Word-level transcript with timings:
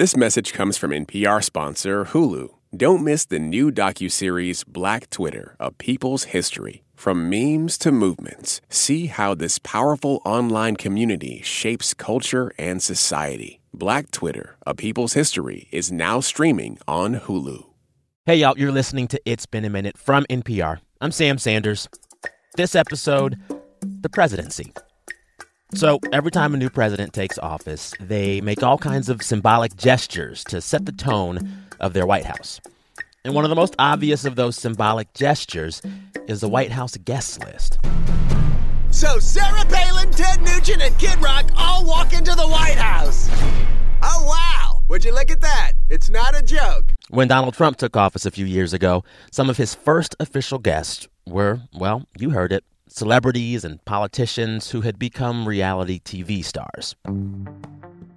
This 0.00 0.16
message 0.16 0.54
comes 0.54 0.78
from 0.78 0.92
NPR 0.92 1.44
sponsor 1.44 2.06
Hulu. 2.06 2.48
Don't 2.74 3.04
miss 3.04 3.26
the 3.26 3.38
new 3.38 3.70
docuseries 3.70 4.66
Black 4.66 5.10
Twitter, 5.10 5.56
A 5.60 5.70
People's 5.72 6.24
History. 6.32 6.84
From 6.94 7.28
memes 7.28 7.76
to 7.76 7.92
movements, 7.92 8.62
see 8.70 9.08
how 9.08 9.34
this 9.34 9.58
powerful 9.58 10.22
online 10.24 10.76
community 10.76 11.42
shapes 11.42 11.92
culture 11.92 12.50
and 12.56 12.82
society. 12.82 13.60
Black 13.74 14.10
Twitter, 14.10 14.56
A 14.66 14.74
People's 14.74 15.12
History 15.12 15.68
is 15.70 15.92
now 15.92 16.20
streaming 16.20 16.78
on 16.88 17.16
Hulu. 17.16 17.66
Hey, 18.24 18.36
y'all, 18.36 18.58
you're 18.58 18.72
listening 18.72 19.06
to 19.08 19.20
It's 19.26 19.44
Been 19.44 19.66
a 19.66 19.70
Minute 19.70 19.98
from 19.98 20.24
NPR. 20.30 20.78
I'm 21.02 21.12
Sam 21.12 21.36
Sanders. 21.36 21.90
This 22.56 22.74
episode, 22.74 23.38
the 23.82 24.08
presidency. 24.08 24.72
So, 25.72 26.00
every 26.12 26.32
time 26.32 26.52
a 26.52 26.56
new 26.56 26.68
president 26.68 27.12
takes 27.12 27.38
office, 27.38 27.94
they 28.00 28.40
make 28.40 28.60
all 28.62 28.76
kinds 28.76 29.08
of 29.08 29.22
symbolic 29.22 29.76
gestures 29.76 30.42
to 30.44 30.60
set 30.60 30.84
the 30.84 30.92
tone 30.92 31.48
of 31.78 31.92
their 31.92 32.06
White 32.06 32.24
House. 32.24 32.60
And 33.24 33.34
one 33.34 33.44
of 33.44 33.50
the 33.50 33.56
most 33.56 33.76
obvious 33.78 34.24
of 34.24 34.34
those 34.34 34.56
symbolic 34.56 35.14
gestures 35.14 35.80
is 36.26 36.40
the 36.40 36.48
White 36.48 36.72
House 36.72 36.96
guest 36.96 37.44
list. 37.44 37.78
So, 38.90 39.20
Sarah 39.20 39.64
Palin, 39.66 40.10
Ted 40.10 40.42
Nugent, 40.42 40.82
and 40.82 40.98
Kid 40.98 41.22
Rock 41.22 41.48
all 41.56 41.86
walk 41.86 42.12
into 42.14 42.34
the 42.34 42.48
White 42.48 42.78
House. 42.78 43.28
Oh, 44.02 44.24
wow. 44.26 44.82
Would 44.88 45.04
you 45.04 45.14
look 45.14 45.30
at 45.30 45.40
that? 45.40 45.74
It's 45.88 46.10
not 46.10 46.36
a 46.36 46.42
joke. 46.42 46.94
When 47.10 47.28
Donald 47.28 47.54
Trump 47.54 47.76
took 47.76 47.96
office 47.96 48.26
a 48.26 48.32
few 48.32 48.44
years 48.44 48.72
ago, 48.72 49.04
some 49.30 49.48
of 49.48 49.56
his 49.56 49.76
first 49.76 50.16
official 50.18 50.58
guests 50.58 51.06
were, 51.28 51.60
well, 51.72 52.06
you 52.18 52.30
heard 52.30 52.52
it, 52.52 52.64
celebrities 52.92 53.64
and 53.64 53.84
politicians 53.84 54.70
who 54.70 54.80
had 54.82 54.98
become 54.98 55.46
reality 55.46 56.00
TV 56.04 56.44
stars. 56.44 56.96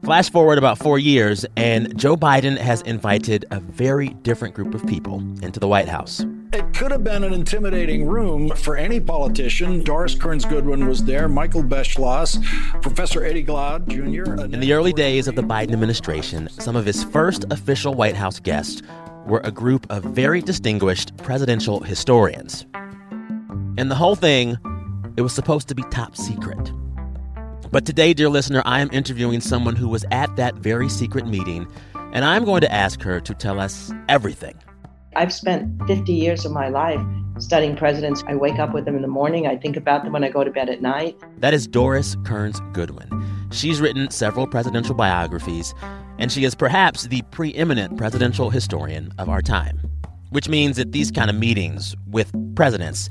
Flash 0.04 0.30
forward 0.30 0.58
about 0.58 0.78
four 0.78 1.00
years, 1.00 1.46
and 1.56 1.98
Joe 1.98 2.18
Biden 2.18 2.58
has 2.58 2.82
invited 2.82 3.46
a 3.52 3.62
very 3.62 4.10
different 4.10 4.54
group 4.54 4.74
of 4.74 4.86
people 4.86 5.22
into 5.42 5.62
the 5.62 5.68
White 5.68 5.88
House. 5.88 6.26
It 6.52 6.74
could 6.74 6.92
have 6.92 7.06
been 7.06 7.24
an 7.24 7.34
intimidating 7.34 8.06
room 8.06 8.50
for 8.50 8.76
any 8.76 9.00
politician. 9.00 9.82
Doris 9.82 10.14
Kearns 10.14 10.44
Goodwin 10.44 10.88
was 10.88 11.06
there, 11.06 11.30
Michael 11.30 11.64
Beschloss, 11.64 12.38
Professor 12.82 13.24
Eddie 13.24 13.46
Glaude 13.46 13.88
Jr. 13.88 14.44
In 14.54 14.60
the 14.60 14.74
early 14.74 14.92
days 14.92 15.30
of 15.30 15.36
the 15.36 15.42
Biden 15.42 15.72
administration, 15.72 16.50
some 16.50 16.76
of 16.76 16.86
his 16.86 17.06
first 17.06 17.46
official 17.50 17.94
White 17.94 18.18
House 18.18 18.42
guests 18.42 18.82
were 19.26 19.42
a 19.46 19.52
group 19.52 19.88
of 19.90 20.04
very 20.04 20.42
distinguished 20.42 21.16
presidential 21.16 21.80
historians. 21.80 22.66
And 23.78 23.90
the 23.90 23.96
whole 23.96 24.16
thing, 24.16 24.58
it 25.18 25.22
was 25.22 25.34
supposed 25.34 25.68
to 25.70 25.76
be 25.76 25.84
top 25.84 26.16
secret. 26.16 26.72
But 27.72 27.86
today, 27.86 28.14
dear 28.14 28.30
listener, 28.30 28.62
I 28.66 28.82
am 28.82 28.90
interviewing 28.92 29.42
someone 29.42 29.76
who 29.76 29.88
was 29.90 30.06
at 30.12 30.36
that 30.36 30.56
very 30.56 30.90
secret 30.90 31.26
meeting, 31.26 31.68
and 32.14 32.24
I'm 32.24 32.46
going 32.46 32.62
to 32.62 32.72
ask 32.72 33.02
her 33.02 33.20
to 33.20 33.34
tell 33.34 33.60
us 33.60 33.92
everything. 34.08 34.56
I've 35.16 35.34
spent 35.34 35.86
50 35.88 36.14
years 36.14 36.46
of 36.46 36.52
my 36.52 36.70
life 36.70 37.02
studying 37.40 37.76
presidents. 37.76 38.24
I 38.28 38.36
wake 38.36 38.60
up 38.60 38.74
with 38.74 38.86
them 38.86 38.96
in 38.96 39.02
the 39.02 39.08
morning. 39.08 39.48
I 39.48 39.58
think 39.58 39.76
about 39.76 40.04
them 40.04 40.14
when 40.14 40.24
I 40.24 40.30
go 40.30 40.44
to 40.44 40.52
bed 40.52 40.70
at 40.70 40.82
night. 40.82 41.16
That 41.40 41.54
is 41.54 41.68
Doris 41.68 42.16
Kearns 42.26 42.60
Goodwin. 42.74 43.10
She's 43.52 43.82
written 43.82 44.10
several 44.10 44.48
presidential 44.48 44.96
biographies, 44.96 45.74
and 46.18 46.32
she 46.32 46.44
is 46.44 46.56
perhaps 46.56 47.04
the 47.04 47.22
preeminent 47.32 47.98
presidential 47.98 48.50
historian 48.50 49.12
of 49.18 49.30
our 49.30 49.42
time. 49.42 49.80
Which 50.30 50.50
means 50.50 50.78
that 50.78 50.92
these 50.92 51.12
kind 51.12 51.30
of 51.30 51.36
meetings 51.36 51.96
with 52.08 52.32
presidents, 52.56 53.10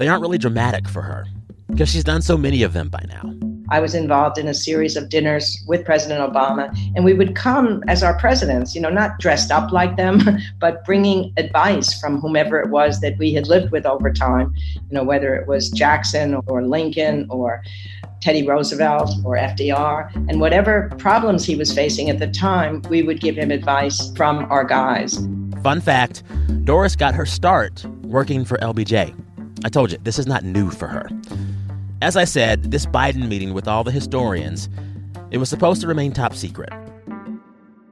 they 0.00 0.08
aren't 0.08 0.22
really 0.22 0.38
dramatic 0.38 0.88
for 0.88 1.02
her 1.02 1.26
because 1.68 1.90
she's 1.90 2.02
done 2.02 2.22
so 2.22 2.36
many 2.36 2.62
of 2.62 2.72
them 2.72 2.88
by 2.88 3.04
now. 3.06 3.34
I 3.68 3.80
was 3.80 3.94
involved 3.94 4.38
in 4.38 4.48
a 4.48 4.54
series 4.54 4.96
of 4.96 5.10
dinners 5.10 5.62
with 5.68 5.84
President 5.84 6.20
Obama, 6.20 6.74
and 6.96 7.04
we 7.04 7.12
would 7.12 7.36
come 7.36 7.84
as 7.86 8.02
our 8.02 8.18
presidents, 8.18 8.74
you 8.74 8.80
know, 8.80 8.88
not 8.88 9.18
dressed 9.20 9.52
up 9.52 9.70
like 9.70 9.98
them, 9.98 10.22
but 10.58 10.86
bringing 10.86 11.34
advice 11.36 12.00
from 12.00 12.18
whomever 12.18 12.58
it 12.58 12.70
was 12.70 13.00
that 13.02 13.18
we 13.18 13.34
had 13.34 13.46
lived 13.46 13.72
with 13.72 13.84
over 13.84 14.10
time, 14.10 14.54
you 14.74 14.80
know, 14.90 15.04
whether 15.04 15.36
it 15.36 15.46
was 15.46 15.68
Jackson 15.68 16.40
or 16.46 16.64
Lincoln 16.64 17.26
or 17.28 17.62
Teddy 18.22 18.44
Roosevelt 18.46 19.10
or 19.22 19.36
FDR, 19.36 20.14
and 20.30 20.40
whatever 20.40 20.90
problems 20.96 21.44
he 21.44 21.56
was 21.56 21.74
facing 21.74 22.08
at 22.08 22.18
the 22.18 22.26
time, 22.26 22.80
we 22.88 23.02
would 23.02 23.20
give 23.20 23.36
him 23.36 23.50
advice 23.50 24.10
from 24.16 24.50
our 24.50 24.64
guys. 24.64 25.18
Fun 25.62 25.82
fact 25.82 26.22
Doris 26.64 26.96
got 26.96 27.14
her 27.14 27.26
start 27.26 27.84
working 28.02 28.46
for 28.46 28.56
LBJ. 28.58 29.14
I 29.64 29.68
told 29.68 29.92
you, 29.92 29.98
this 29.98 30.18
is 30.18 30.26
not 30.26 30.44
new 30.44 30.70
for 30.70 30.88
her. 30.88 31.08
As 32.02 32.16
I 32.16 32.24
said, 32.24 32.70
this 32.70 32.86
Biden 32.86 33.28
meeting 33.28 33.52
with 33.52 33.68
all 33.68 33.84
the 33.84 33.90
historians, 33.90 34.68
it 35.30 35.38
was 35.38 35.50
supposed 35.50 35.82
to 35.82 35.86
remain 35.86 36.12
top 36.12 36.34
secret. 36.34 36.72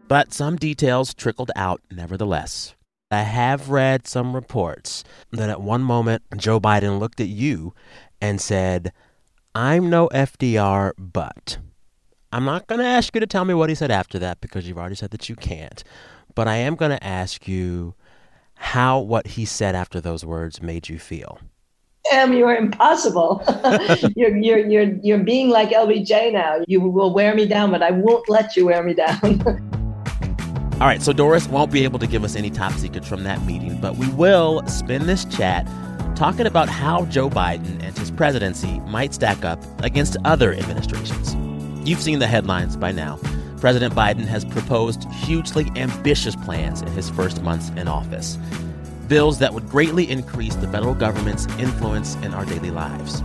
But 0.09 0.33
some 0.33 0.57
details 0.57 1.13
trickled 1.13 1.51
out 1.55 1.83
nevertheless. 1.91 2.75
I 3.11 3.23
have 3.23 3.69
read 3.69 4.07
some 4.07 4.35
reports 4.35 5.05
that 5.33 5.51
at 5.51 5.61
one 5.61 5.83
moment 5.83 6.23
Joe 6.37 6.59
Biden 6.59 6.99
looked 6.99 7.21
at 7.21 7.29
you 7.29 7.75
and 8.21 8.41
said, 8.41 8.93
I'm 9.55 9.91
no 9.91 10.09
FDR, 10.09 10.93
but. 10.99 11.59
I'm 12.33 12.45
not 12.45 12.67
going 12.67 12.81
to 12.81 12.87
ask 12.87 13.15
you 13.15 13.21
to 13.21 13.27
tell 13.27 13.45
me 13.45 13.55
what 13.55 13.69
he 13.69 13.75
said 13.75 13.91
after 13.91 14.19
that 14.19 14.41
because 14.41 14.67
you've 14.67 14.79
already 14.79 14.95
said 14.95 15.11
that 15.11 15.29
you 15.29 15.37
can't. 15.37 15.85
But 16.35 16.49
I 16.49 16.57
am 16.57 16.77
going 16.77 16.91
to 16.91 17.05
ask 17.05 17.47
you 17.47 17.95
how 18.55 18.99
what 18.99 19.29
he 19.29 19.45
said 19.45 19.75
after 19.75 20.01
those 20.01 20.25
words 20.25 20.63
made 20.63 20.89
you 20.89 20.99
feel. 20.99 21.39
Sam, 22.11 22.33
you 22.33 22.47
are 22.47 22.57
impossible. 22.57 23.43
you're, 24.17 24.37
you're, 24.37 24.59
you're, 24.59 24.95
you're 25.03 25.19
being 25.19 25.51
like 25.51 25.71
LBJ 25.71 26.33
now. 26.33 26.65
You 26.67 26.81
will 26.81 27.13
wear 27.13 27.35
me 27.35 27.47
down, 27.47 27.71
but 27.71 27.83
I 27.83 27.91
won't 27.91 28.29
let 28.29 28.57
you 28.57 28.67
wear 28.67 28.83
me 28.83 28.95
down. 28.95 29.19
All 30.81 30.87
right, 30.87 31.03
so 31.03 31.13
Doris 31.13 31.49
won't 31.49 31.73
be 31.73 31.85
able 31.85 31.99
to 31.99 32.07
give 32.07 32.25
us 32.25 32.37
any 32.37 32.51
top 32.51 32.73
secrets 32.75 33.09
from 33.09 33.25
that 33.25 33.45
meeting, 33.45 33.81
but 33.81 33.97
we 33.97 34.09
will 34.11 34.65
spend 34.69 35.05
this 35.05 35.25
chat 35.25 35.67
talking 36.15 36.47
about 36.47 36.69
how 36.69 37.05
Joe 37.07 37.29
Biden 37.29 37.83
and 37.83 37.99
his 37.99 38.11
presidency 38.11 38.81
might 38.81 39.13
stack 39.13 39.45
up 39.45 39.61
against 39.83 40.17
other 40.25 40.55
administrations. 40.55 41.35
You've 41.89 42.01
seen 42.01 42.21
the 42.21 42.27
headlines 42.27 42.77
by 42.77 42.93
now. 42.93 43.19
President 43.59 43.93
Biden 43.93 44.25
has 44.25 44.45
proposed 44.45 45.05
hugely 45.11 45.67
ambitious 45.75 46.37
plans 46.37 46.81
in 46.81 46.89
his 46.89 47.11
first 47.11 47.43
months 47.43 47.71
in 47.71 47.89
office 47.89 48.39
bills 49.09 49.39
that 49.39 49.55
would 49.55 49.69
greatly 49.69 50.09
increase 50.09 50.55
the 50.57 50.69
federal 50.69 50.95
government's 50.95 51.47
influence 51.59 52.15
in 52.17 52.35
our 52.35 52.45
daily 52.45 52.71
lives. 52.71 53.23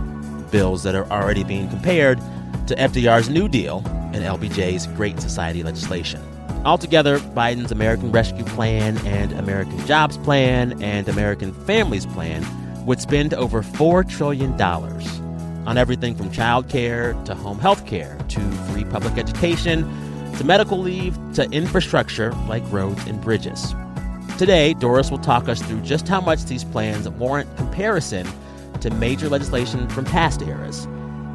Bills 0.50 0.82
that 0.82 0.94
are 0.94 1.06
already 1.10 1.44
being 1.44 1.68
compared 1.68 2.18
to 2.66 2.74
FDR's 2.76 3.28
New 3.28 3.48
Deal 3.48 3.82
and 4.14 4.16
LBJ's 4.16 4.86
Great 4.88 5.20
Society 5.20 5.62
legislation. 5.62 6.22
Altogether, 6.64 7.18
Biden's 7.18 7.72
American 7.72 8.10
Rescue 8.10 8.44
Plan 8.44 8.96
and 9.06 9.32
American 9.32 9.84
Jobs 9.86 10.16
Plan 10.18 10.82
and 10.82 11.08
American 11.08 11.52
Families 11.52 12.06
Plan 12.06 12.44
would 12.86 13.00
spend 13.00 13.34
over 13.34 13.62
$4 13.62 14.08
trillion 14.08 14.60
on 14.60 15.78
everything 15.78 16.14
from 16.14 16.30
child 16.30 16.68
care 16.68 17.12
to 17.24 17.34
home 17.34 17.58
health 17.58 17.86
care 17.86 18.16
to 18.28 18.40
free 18.70 18.84
public 18.84 19.18
education 19.18 19.82
to 20.36 20.44
medical 20.44 20.78
leave 20.78 21.18
to 21.34 21.48
infrastructure 21.50 22.32
like 22.48 22.62
roads 22.72 23.04
and 23.06 23.20
bridges. 23.20 23.74
Today, 24.38 24.74
Doris 24.74 25.12
will 25.12 25.18
talk 25.18 25.48
us 25.48 25.62
through 25.62 25.80
just 25.82 26.08
how 26.08 26.20
much 26.20 26.44
these 26.46 26.64
plans 26.64 27.08
warrant 27.08 27.56
comparison 27.56 28.26
to 28.80 28.90
major 28.90 29.28
legislation 29.28 29.88
from 29.88 30.04
past 30.04 30.42
eras, 30.42 30.86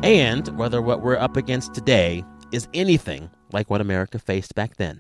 and 0.04 0.50
whether 0.58 0.82
what 0.82 1.02
we're 1.02 1.16
up 1.16 1.38
against 1.38 1.74
today 1.74 2.26
is 2.52 2.68
anything 2.74 3.30
like 3.54 3.70
what 3.70 3.80
America 3.80 4.20
faced 4.20 4.54
back 4.54 4.76
then. 4.76 5.00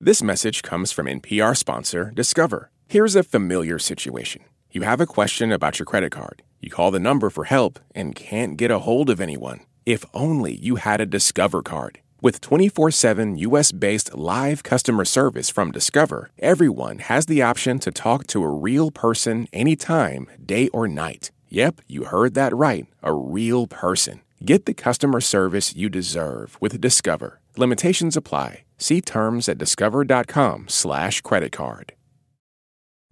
This 0.00 0.22
message 0.22 0.62
comes 0.62 0.92
from 0.92 1.06
NPR 1.06 1.56
sponsor 1.56 2.12
Discover. 2.14 2.70
Here's 2.86 3.16
a 3.16 3.24
familiar 3.24 3.80
situation. 3.80 4.42
You 4.70 4.82
have 4.82 5.00
a 5.00 5.06
question 5.06 5.50
about 5.50 5.80
your 5.80 5.86
credit 5.86 6.12
card. 6.12 6.44
You 6.60 6.70
call 6.70 6.92
the 6.92 7.00
number 7.00 7.30
for 7.30 7.44
help 7.44 7.80
and 7.96 8.14
can't 8.14 8.56
get 8.56 8.70
a 8.70 8.78
hold 8.78 9.10
of 9.10 9.20
anyone. 9.20 9.60
If 9.84 10.04
only 10.14 10.54
you 10.54 10.76
had 10.76 11.00
a 11.00 11.06
Discover 11.06 11.62
card. 11.62 11.98
With 12.20 12.40
24 12.40 12.90
7 12.90 13.36
US 13.36 13.70
based 13.70 14.12
live 14.12 14.64
customer 14.64 15.04
service 15.04 15.48
from 15.50 15.70
Discover, 15.70 16.30
everyone 16.40 16.98
has 16.98 17.26
the 17.26 17.42
option 17.42 17.78
to 17.78 17.92
talk 17.92 18.26
to 18.28 18.42
a 18.42 18.48
real 18.48 18.90
person 18.90 19.46
anytime, 19.52 20.26
day 20.44 20.66
or 20.70 20.88
night. 20.88 21.30
Yep, 21.48 21.82
you 21.86 22.06
heard 22.06 22.34
that 22.34 22.52
right. 22.52 22.88
A 23.04 23.14
real 23.14 23.68
person. 23.68 24.22
Get 24.44 24.66
the 24.66 24.74
customer 24.74 25.20
service 25.20 25.76
you 25.76 25.88
deserve 25.88 26.56
with 26.60 26.80
Discover. 26.80 27.38
Limitations 27.56 28.16
apply. 28.16 28.64
See 28.78 29.00
terms 29.00 29.48
at 29.48 29.58
discover.com/slash 29.58 31.20
credit 31.20 31.52
card. 31.52 31.92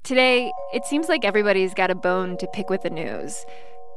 Today, 0.03 0.51
it 0.75 0.85
seems 0.85 1.09
like 1.09 1.25
everybody's 1.25 1.75
got 1.75 1.93
a 1.93 1.95
bone 1.95 2.37
to 2.39 2.49
pick 2.49 2.71
with 2.71 2.83
the 2.83 2.91
news. 2.91 3.45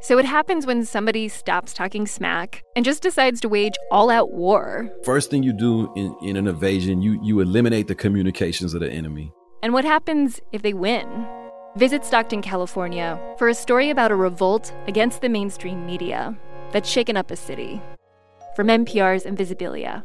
So 0.01 0.17
it 0.17 0.25
happens 0.25 0.65
when 0.65 0.85
somebody 0.85 1.27
stops 1.27 1.73
talking 1.73 2.07
smack 2.07 2.63
and 2.75 2.85
just 2.85 3.03
decides 3.03 3.41
to 3.41 3.49
wage 3.49 3.75
all 3.91 4.09
out 4.09 4.31
war. 4.31 4.89
First 5.03 5.29
thing 5.29 5.43
you 5.43 5.51
do 5.51 5.91
in, 5.95 6.15
in 6.21 6.37
an 6.37 6.47
invasion, 6.47 7.01
you, 7.01 7.19
you 7.21 7.41
eliminate 7.41 7.87
the 7.87 7.95
communications 7.95 8.73
of 8.73 8.79
the 8.79 8.89
enemy. 8.89 9.33
And 9.61 9.73
what 9.73 9.83
happens 9.83 10.39
if 10.53 10.61
they 10.61 10.73
win? 10.73 11.27
Visit 11.75 12.05
Stockton, 12.05 12.41
California 12.41 13.19
for 13.37 13.49
a 13.49 13.53
story 13.53 13.89
about 13.89 14.11
a 14.11 14.15
revolt 14.15 14.73
against 14.87 15.21
the 15.21 15.27
mainstream 15.27 15.85
media 15.85 16.37
that's 16.71 16.89
shaken 16.89 17.17
up 17.17 17.29
a 17.29 17.35
city. 17.35 17.81
From 18.55 18.67
NPR's 18.67 19.25
Invisibilia. 19.25 20.03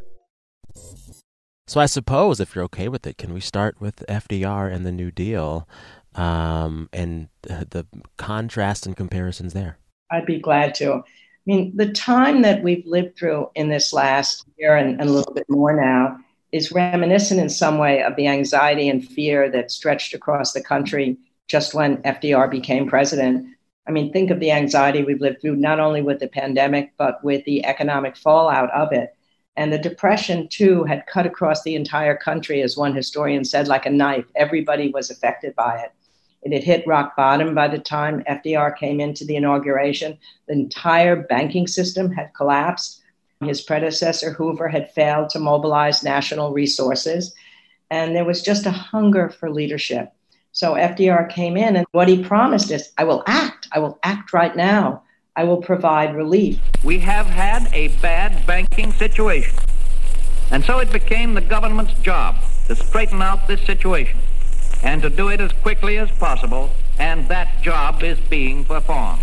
So 1.68 1.80
I 1.80 1.86
suppose 1.86 2.40
if 2.40 2.54
you're 2.54 2.64
okay 2.64 2.88
with 2.88 3.06
it, 3.06 3.16
can 3.16 3.32
we 3.32 3.40
start 3.40 3.80
with 3.80 4.04
FDR 4.08 4.72
and 4.72 4.84
the 4.84 4.92
New 4.92 5.10
Deal 5.10 5.68
um, 6.16 6.88
and 6.92 7.28
the, 7.42 7.66
the 7.70 7.86
contrast 8.16 8.86
and 8.86 8.96
comparisons 8.96 9.54
there? 9.54 9.78
I'd 10.10 10.26
be 10.26 10.38
glad 10.38 10.74
to. 10.76 10.94
I 10.94 11.02
mean, 11.46 11.76
the 11.76 11.92
time 11.92 12.42
that 12.42 12.62
we've 12.62 12.86
lived 12.86 13.16
through 13.16 13.50
in 13.54 13.68
this 13.68 13.92
last 13.92 14.46
year 14.56 14.76
and, 14.76 15.00
and, 15.00 15.10
a 15.10 15.12
little 15.12 15.34
bit 15.34 15.48
more 15.48 15.74
now 15.74 16.18
is 16.52 16.72
reminiscent 16.72 17.40
in 17.40 17.48
some 17.48 17.78
way 17.78 18.02
of 18.02 18.16
the 18.16 18.28
anxiety 18.28 18.88
and 18.88 19.06
fear 19.06 19.50
that 19.50 19.70
stretched 19.70 20.14
across 20.14 20.52
the 20.52 20.62
country 20.62 21.18
just 21.48 21.74
when 21.74 21.98
FDR 21.98 22.50
became 22.50 22.88
president. 22.88 23.46
I 23.86 23.90
mean, 23.90 24.12
think 24.12 24.30
of 24.30 24.40
the 24.40 24.52
anxiety 24.52 25.02
we've 25.02 25.20
lived 25.20 25.42
through, 25.42 25.56
not 25.56 25.80
only 25.80 26.00
with 26.00 26.20
the 26.20 26.28
pandemic, 26.28 26.92
but 26.96 27.22
with 27.22 27.44
the 27.44 27.64
economic 27.66 28.16
fallout 28.16 28.70
of 28.70 28.92
it. 28.92 29.14
And 29.56 29.72
the 29.72 29.78
depression, 29.78 30.48
too, 30.48 30.84
had 30.84 31.06
cut 31.06 31.26
across 31.26 31.62
the 31.62 31.74
entire 31.74 32.16
country, 32.16 32.62
as 32.62 32.76
one 32.76 32.94
historian 32.94 33.44
said, 33.44 33.68
like 33.68 33.86
a 33.86 33.90
knife. 33.90 34.24
Everybody 34.34 34.90
was 34.90 35.10
affected 35.10 35.54
by 35.54 35.76
it. 35.76 35.92
It 36.44 36.52
had 36.52 36.62
hit 36.62 36.86
rock 36.86 37.16
bottom 37.16 37.54
by 37.54 37.68
the 37.68 37.78
time 37.78 38.22
FDR 38.28 38.76
came 38.76 39.00
into 39.00 39.24
the 39.24 39.36
inauguration. 39.36 40.18
The 40.46 40.52
entire 40.52 41.16
banking 41.16 41.66
system 41.66 42.12
had 42.12 42.34
collapsed. 42.34 43.00
His 43.42 43.62
predecessor, 43.62 44.32
Hoover, 44.32 44.68
had 44.68 44.92
failed 44.92 45.30
to 45.30 45.38
mobilize 45.38 46.02
national 46.02 46.52
resources. 46.52 47.34
And 47.90 48.14
there 48.14 48.26
was 48.26 48.42
just 48.42 48.66
a 48.66 48.70
hunger 48.70 49.30
for 49.30 49.50
leadership. 49.50 50.12
So 50.52 50.74
FDR 50.74 51.28
came 51.30 51.56
in, 51.56 51.76
and 51.76 51.86
what 51.92 52.08
he 52.08 52.22
promised 52.22 52.70
is 52.70 52.92
I 52.98 53.04
will 53.04 53.24
act. 53.26 53.66
I 53.72 53.78
will 53.78 53.98
act 54.02 54.32
right 54.32 54.54
now. 54.54 55.02
I 55.36 55.44
will 55.44 55.62
provide 55.62 56.14
relief. 56.14 56.60
We 56.84 56.98
have 57.00 57.26
had 57.26 57.68
a 57.72 57.88
bad 57.98 58.46
banking 58.46 58.92
situation. 58.92 59.56
And 60.50 60.62
so 60.64 60.78
it 60.78 60.92
became 60.92 61.34
the 61.34 61.40
government's 61.40 61.94
job 61.94 62.36
to 62.68 62.76
straighten 62.76 63.22
out 63.22 63.48
this 63.48 63.62
situation 63.62 64.20
and 64.84 65.00
to 65.02 65.10
do 65.10 65.28
it 65.28 65.40
as 65.40 65.50
quickly 65.50 65.98
as 65.98 66.10
possible, 66.12 66.70
and 66.98 67.26
that 67.28 67.62
job 67.62 68.02
is 68.02 68.20
being 68.20 68.64
performed. 68.64 69.22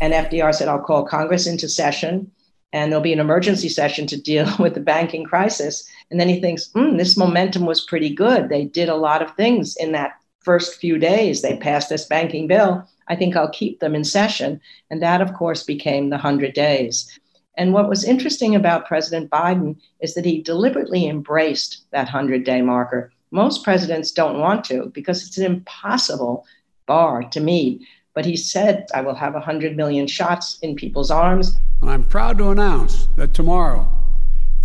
And 0.00 0.12
FDR 0.12 0.54
said, 0.54 0.68
I'll 0.68 0.82
call 0.82 1.06
Congress 1.06 1.46
into 1.46 1.68
session, 1.68 2.30
and 2.72 2.90
there'll 2.90 3.02
be 3.02 3.12
an 3.12 3.20
emergency 3.20 3.68
session 3.68 4.06
to 4.08 4.20
deal 4.20 4.48
with 4.58 4.74
the 4.74 4.80
banking 4.80 5.24
crisis. 5.24 5.88
And 6.10 6.20
then 6.20 6.28
he 6.28 6.40
thinks, 6.40 6.70
hmm, 6.72 6.96
this 6.96 7.16
momentum 7.16 7.64
was 7.64 7.84
pretty 7.84 8.10
good. 8.10 8.48
They 8.48 8.64
did 8.64 8.88
a 8.88 8.96
lot 8.96 9.22
of 9.22 9.34
things 9.36 9.76
in 9.76 9.92
that 9.92 10.18
first 10.40 10.80
few 10.80 10.98
days. 10.98 11.40
They 11.40 11.56
passed 11.56 11.88
this 11.88 12.06
banking 12.06 12.46
bill. 12.46 12.86
I 13.08 13.16
think 13.16 13.36
I'll 13.36 13.50
keep 13.50 13.78
them 13.78 13.94
in 13.94 14.04
session. 14.04 14.60
And 14.90 15.00
that, 15.02 15.20
of 15.20 15.34
course, 15.34 15.62
became 15.62 16.10
the 16.10 16.16
100 16.16 16.52
days. 16.52 17.18
And 17.56 17.72
what 17.72 17.88
was 17.88 18.04
interesting 18.04 18.54
about 18.54 18.86
President 18.86 19.30
Biden 19.30 19.76
is 20.00 20.14
that 20.14 20.26
he 20.26 20.42
deliberately 20.42 21.06
embraced 21.06 21.84
that 21.92 22.06
100 22.06 22.44
day 22.44 22.60
marker. 22.60 23.12
Most 23.36 23.64
presidents 23.64 24.12
don't 24.12 24.38
want 24.38 24.64
to 24.64 24.90
because 24.94 25.26
it's 25.26 25.36
an 25.36 25.44
impossible 25.44 26.46
bar 26.86 27.22
to 27.24 27.38
meet. 27.38 27.82
But 28.14 28.24
he 28.24 28.34
said, 28.34 28.86
I 28.94 29.02
will 29.02 29.14
have 29.14 29.34
100 29.34 29.76
million 29.76 30.06
shots 30.06 30.58
in 30.62 30.74
people's 30.74 31.10
arms. 31.10 31.54
And 31.82 31.90
I'm 31.90 32.02
proud 32.02 32.38
to 32.38 32.48
announce 32.48 33.08
that 33.16 33.34
tomorrow, 33.34 33.92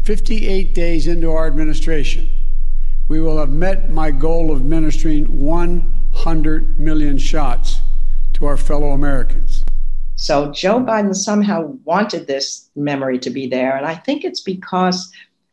58 0.03 0.73
days 0.73 1.05
into 1.05 1.29
our 1.31 1.47
administration, 1.47 2.29
we 3.09 3.19
will 3.19 3.37
have 3.39 3.49
met 3.49 3.89
my 3.89 4.09
goal 4.09 4.51
of 4.51 4.61
administering 4.61 5.25
100 5.37 6.79
million 6.79 7.17
shots 7.17 7.81
to 8.35 8.45
our 8.45 8.55
fellow 8.55 8.91
Americans. 8.91 9.65
So 10.15 10.49
Joe 10.53 10.79
Biden 10.79 11.13
somehow 11.13 11.77
wanted 11.83 12.25
this 12.25 12.69
memory 12.77 13.19
to 13.19 13.29
be 13.29 13.47
there. 13.47 13.75
And 13.75 13.85
I 13.85 13.95
think 13.95 14.23
it's 14.23 14.39
because 14.39 15.11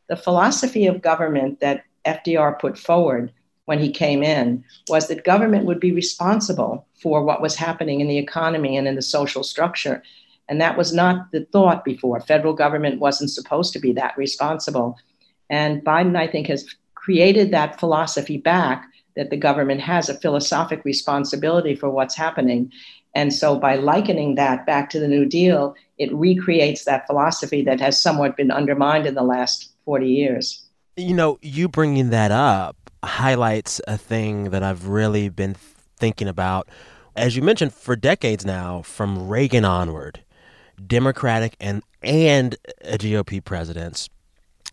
the 0.09 0.17
philosophy 0.17 0.87
of 0.87 1.03
government 1.03 1.59
that 1.59 1.83
FDR 2.09 2.59
put 2.59 2.79
forward 2.79 3.33
when 3.67 3.79
he 3.79 3.91
came 3.91 4.23
in 4.23 4.65
was 4.89 5.09
that 5.09 5.25
government 5.25 5.67
would 5.67 5.79
be 5.79 5.93
responsible 5.93 6.87
for 7.03 7.23
what 7.23 7.43
was 7.43 7.55
happening 7.55 8.01
in 8.01 8.09
the 8.09 8.17
economy 8.19 8.77
and 8.77 8.89
in 8.89 8.95
the 8.95 9.03
social 9.03 9.45
structure. 9.45 10.03
And 10.49 10.61
that 10.61 10.79
was 10.79 10.93
not 10.93 11.31
the 11.33 11.45
thought 11.53 11.85
before. 11.85 12.21
Federal 12.21 12.55
government 12.55 12.99
wasn't 12.99 13.31
supposed 13.31 13.75
to 13.75 13.79
be 13.79 13.93
that 13.93 14.17
responsible. 14.17 14.97
And 15.51 15.85
Biden, 15.85 16.17
I 16.17 16.27
think, 16.27 16.47
has 16.47 16.65
created 16.95 17.51
that 17.51 17.79
philosophy 17.79 18.39
back 18.39 18.87
that 19.17 19.31
the 19.31 19.37
government 19.37 19.81
has 19.81 20.09
a 20.09 20.19
philosophic 20.19 20.85
responsibility 20.85 21.75
for 21.75 21.91
what's 21.91 22.15
happening. 22.15 22.73
And 23.15 23.33
so 23.33 23.59
by 23.59 23.77
likening 23.77 24.37
that 24.37 24.65
back 24.65 24.89
to 24.91 25.01
the 25.01 25.09
New 25.09 25.27
Deal, 25.27 25.75
it 25.99 26.15
recreates 26.15 26.85
that 26.85 27.07
philosophy 27.07 27.63
that 27.65 27.81
has 27.81 28.01
somewhat 28.01 28.37
been 28.37 28.51
undermined 28.51 29.07
in 29.07 29.15
the 29.15 29.23
last 29.23 29.73
40 29.85 30.07
years. 30.07 30.68
You 30.99 31.15
know, 31.15 31.39
you 31.43 31.69
bringing 31.69 32.11
that 32.11 32.33
up 32.33 32.77
highlights 33.05 33.81
a 33.87 33.97
thing 33.97 34.51
that 34.51 34.65
I've 34.65 34.89
really 34.89 35.29
been 35.29 35.55
thinking 35.97 36.27
about. 36.27 36.69
As 37.15 37.37
you 37.37 37.43
mentioned, 37.43 37.73
for 37.73 37.95
decades 37.95 38.45
now, 38.45 38.83
from 38.83 39.29
Reagan 39.29 39.65
onward, 39.65 40.25
Democratic 40.85 41.55
and 41.61 41.85
and 42.03 42.57
GOP 42.83 43.45
presidents 43.45 44.09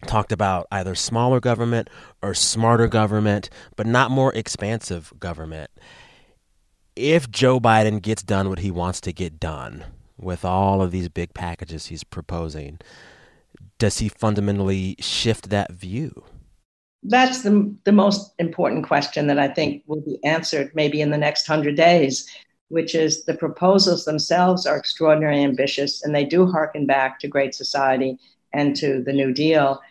talked 0.08 0.32
about 0.32 0.66
either 0.72 0.96
smaller 0.96 1.40
government 1.40 1.92
or 2.24 2.34
smarter 2.34 2.88
government, 2.88 3.52
but 3.76 3.86
not 3.86 4.10
more 4.10 4.34
expansive 4.34 5.14
government. 5.20 5.70
If 6.96 7.30
Joe 7.30 7.60
Biden 7.60 8.02
gets 8.02 8.24
done 8.24 8.50
what 8.50 8.60
he 8.60 8.72
wants 8.72 9.00
to 9.02 9.14
get 9.14 9.40
done 9.40 9.84
with 10.18 10.44
all 10.44 10.82
of 10.82 10.90
these 10.90 11.08
big 11.08 11.36
packages 11.36 11.86
he's 11.86 12.04
proposing, 12.04 12.80
does 13.78 14.00
he 14.00 14.10
fundamentally 14.10 14.96
shift 15.00 15.50
that 15.50 15.72
view? 15.72 16.24
That's 17.04 17.44
the, 17.44 17.74
the 17.84 17.92
most 17.92 18.34
important 18.40 18.88
question 18.88 19.28
that 19.28 19.38
I 19.38 19.48
think 19.48 19.84
will 19.86 20.02
be 20.02 20.18
answered 20.24 20.72
maybe 20.74 21.02
in 21.02 21.12
the 21.12 21.18
next 21.18 21.46
hundred 21.46 21.76
days, 21.76 22.28
which 22.70 22.96
is 22.96 23.26
the 23.26 23.36
proposals 23.36 24.06
themselves 24.06 24.66
are 24.66 24.78
extraordinarily 24.78 25.44
ambitious 25.44 26.04
and 26.04 26.16
they 26.16 26.26
do 26.26 26.48
harken 26.48 26.86
back 26.86 27.20
to 27.20 27.28
Great 27.28 27.54
Society 27.54 28.18
and 28.54 28.76
to 28.78 29.04
the 29.04 29.14
New 29.14 29.34
Deal. 29.34 29.82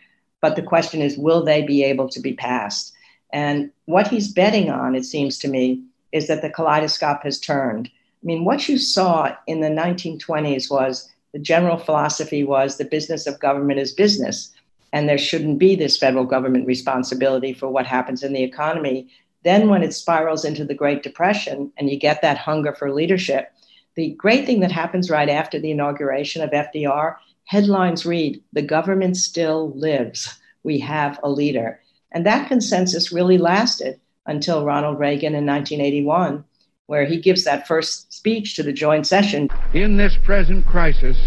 But 0.41 0.55
the 0.55 0.61
question 0.61 1.01
is, 1.01 1.17
will 1.17 1.43
they 1.43 1.61
be 1.61 1.83
able 1.83 2.09
to 2.09 2.19
be 2.19 2.33
passed? 2.33 2.91
And 3.31 3.71
what 3.85 4.07
he's 4.07 4.31
betting 4.31 4.69
on, 4.69 4.95
it 4.95 5.05
seems 5.05 5.37
to 5.39 5.47
me, 5.47 5.83
is 6.11 6.27
that 6.27 6.41
the 6.41 6.49
kaleidoscope 6.49 7.23
has 7.23 7.39
turned. 7.39 7.87
I 7.87 8.25
mean, 8.25 8.45
what 8.45 8.67
you 8.67 8.77
saw 8.77 9.35
in 9.47 9.61
the 9.61 9.69
1920s 9.69 10.69
was 10.69 11.09
the 11.35 11.39
general 11.39 11.75
philosophy 11.77 12.45
was 12.45 12.77
the 12.77 12.85
business 12.85 13.27
of 13.27 13.41
government 13.41 13.77
is 13.77 13.91
business, 13.91 14.53
and 14.93 15.09
there 15.09 15.17
shouldn't 15.17 15.59
be 15.59 15.75
this 15.75 15.97
federal 15.97 16.23
government 16.23 16.65
responsibility 16.65 17.51
for 17.51 17.67
what 17.67 17.85
happens 17.85 18.23
in 18.23 18.31
the 18.31 18.41
economy. 18.41 19.09
Then, 19.43 19.67
when 19.67 19.83
it 19.83 19.93
spirals 19.93 20.45
into 20.45 20.63
the 20.63 20.73
Great 20.73 21.03
Depression 21.03 21.73
and 21.75 21.89
you 21.89 21.99
get 21.99 22.21
that 22.21 22.37
hunger 22.37 22.71
for 22.71 22.93
leadership, 22.93 23.51
the 23.95 24.11
great 24.11 24.45
thing 24.45 24.61
that 24.61 24.71
happens 24.71 25.09
right 25.09 25.27
after 25.27 25.59
the 25.59 25.71
inauguration 25.71 26.41
of 26.41 26.51
FDR 26.51 27.17
headlines 27.43 28.05
read, 28.05 28.41
The 28.53 28.61
government 28.61 29.17
still 29.17 29.73
lives. 29.75 30.39
We 30.63 30.79
have 30.79 31.19
a 31.21 31.29
leader. 31.29 31.81
And 32.13 32.25
that 32.25 32.47
consensus 32.47 33.11
really 33.11 33.37
lasted 33.37 33.99
until 34.25 34.63
Ronald 34.63 34.99
Reagan 34.99 35.35
in 35.35 35.45
1981, 35.45 36.45
where 36.87 37.05
he 37.05 37.17
gives 37.17 37.43
that 37.43 37.67
first 37.67 38.13
speech 38.13 38.55
to 38.55 38.63
the 38.63 38.73
joint 38.73 39.07
session. 39.07 39.49
In 39.73 39.97
this 39.97 40.17
present 40.23 40.65
crisis, 40.65 41.17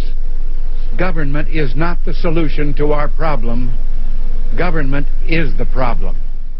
government 0.96 1.48
is 1.48 1.74
not 1.74 2.04
the 2.04 2.14
solution 2.14 2.74
to 2.74 2.92
our 2.92 3.08
problem, 3.08 3.72
government 4.56 5.06
is 5.26 5.54
the 5.56 5.66
problem. 5.66 6.16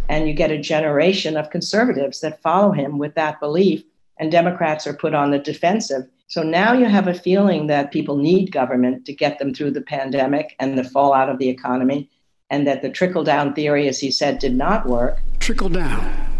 And 0.09 0.26
you 0.26 0.35
get 0.35 0.50
a 0.50 0.59
generation 0.59 1.37
of 1.37 1.50
conservatives 1.50 2.21
that 2.21 2.40
follow 2.43 2.73
him 2.73 2.99
with 2.99 3.14
that 3.14 3.40
belief, 3.40 3.85
and 4.19 4.33
Democrats 4.33 4.87
are 4.87 4.95
put 4.95 5.14
on 5.14 5.31
the 5.31 5.38
defensive 5.38 6.09
so 6.31 6.43
now 6.43 6.75
you 6.75 6.85
have 6.85 7.09
a 7.09 7.14
feeling 7.14 7.69
that 7.69 7.90
people 7.90 8.19
need 8.19 8.52
government 8.52 9.07
to 9.07 9.14
get 9.14 9.38
them 9.38 9.55
through 9.55 9.71
the 9.71 9.81
pandemic 9.81 10.55
and 10.61 10.76
the 10.76 10.85
fallout 10.85 11.31
of 11.31 11.38
the 11.38 11.49
economy, 11.49 12.11
and 12.50 12.67
that 12.67 12.83
the 12.83 12.90
trickle 12.90 13.25
down 13.25 13.55
theory, 13.55 13.88
as 13.88 13.99
he 13.99 14.11
said, 14.11 14.38
did 14.38 14.55
not 14.55 14.85
work. 14.87 15.21
Trickle 15.40 15.71
down. 15.71 16.38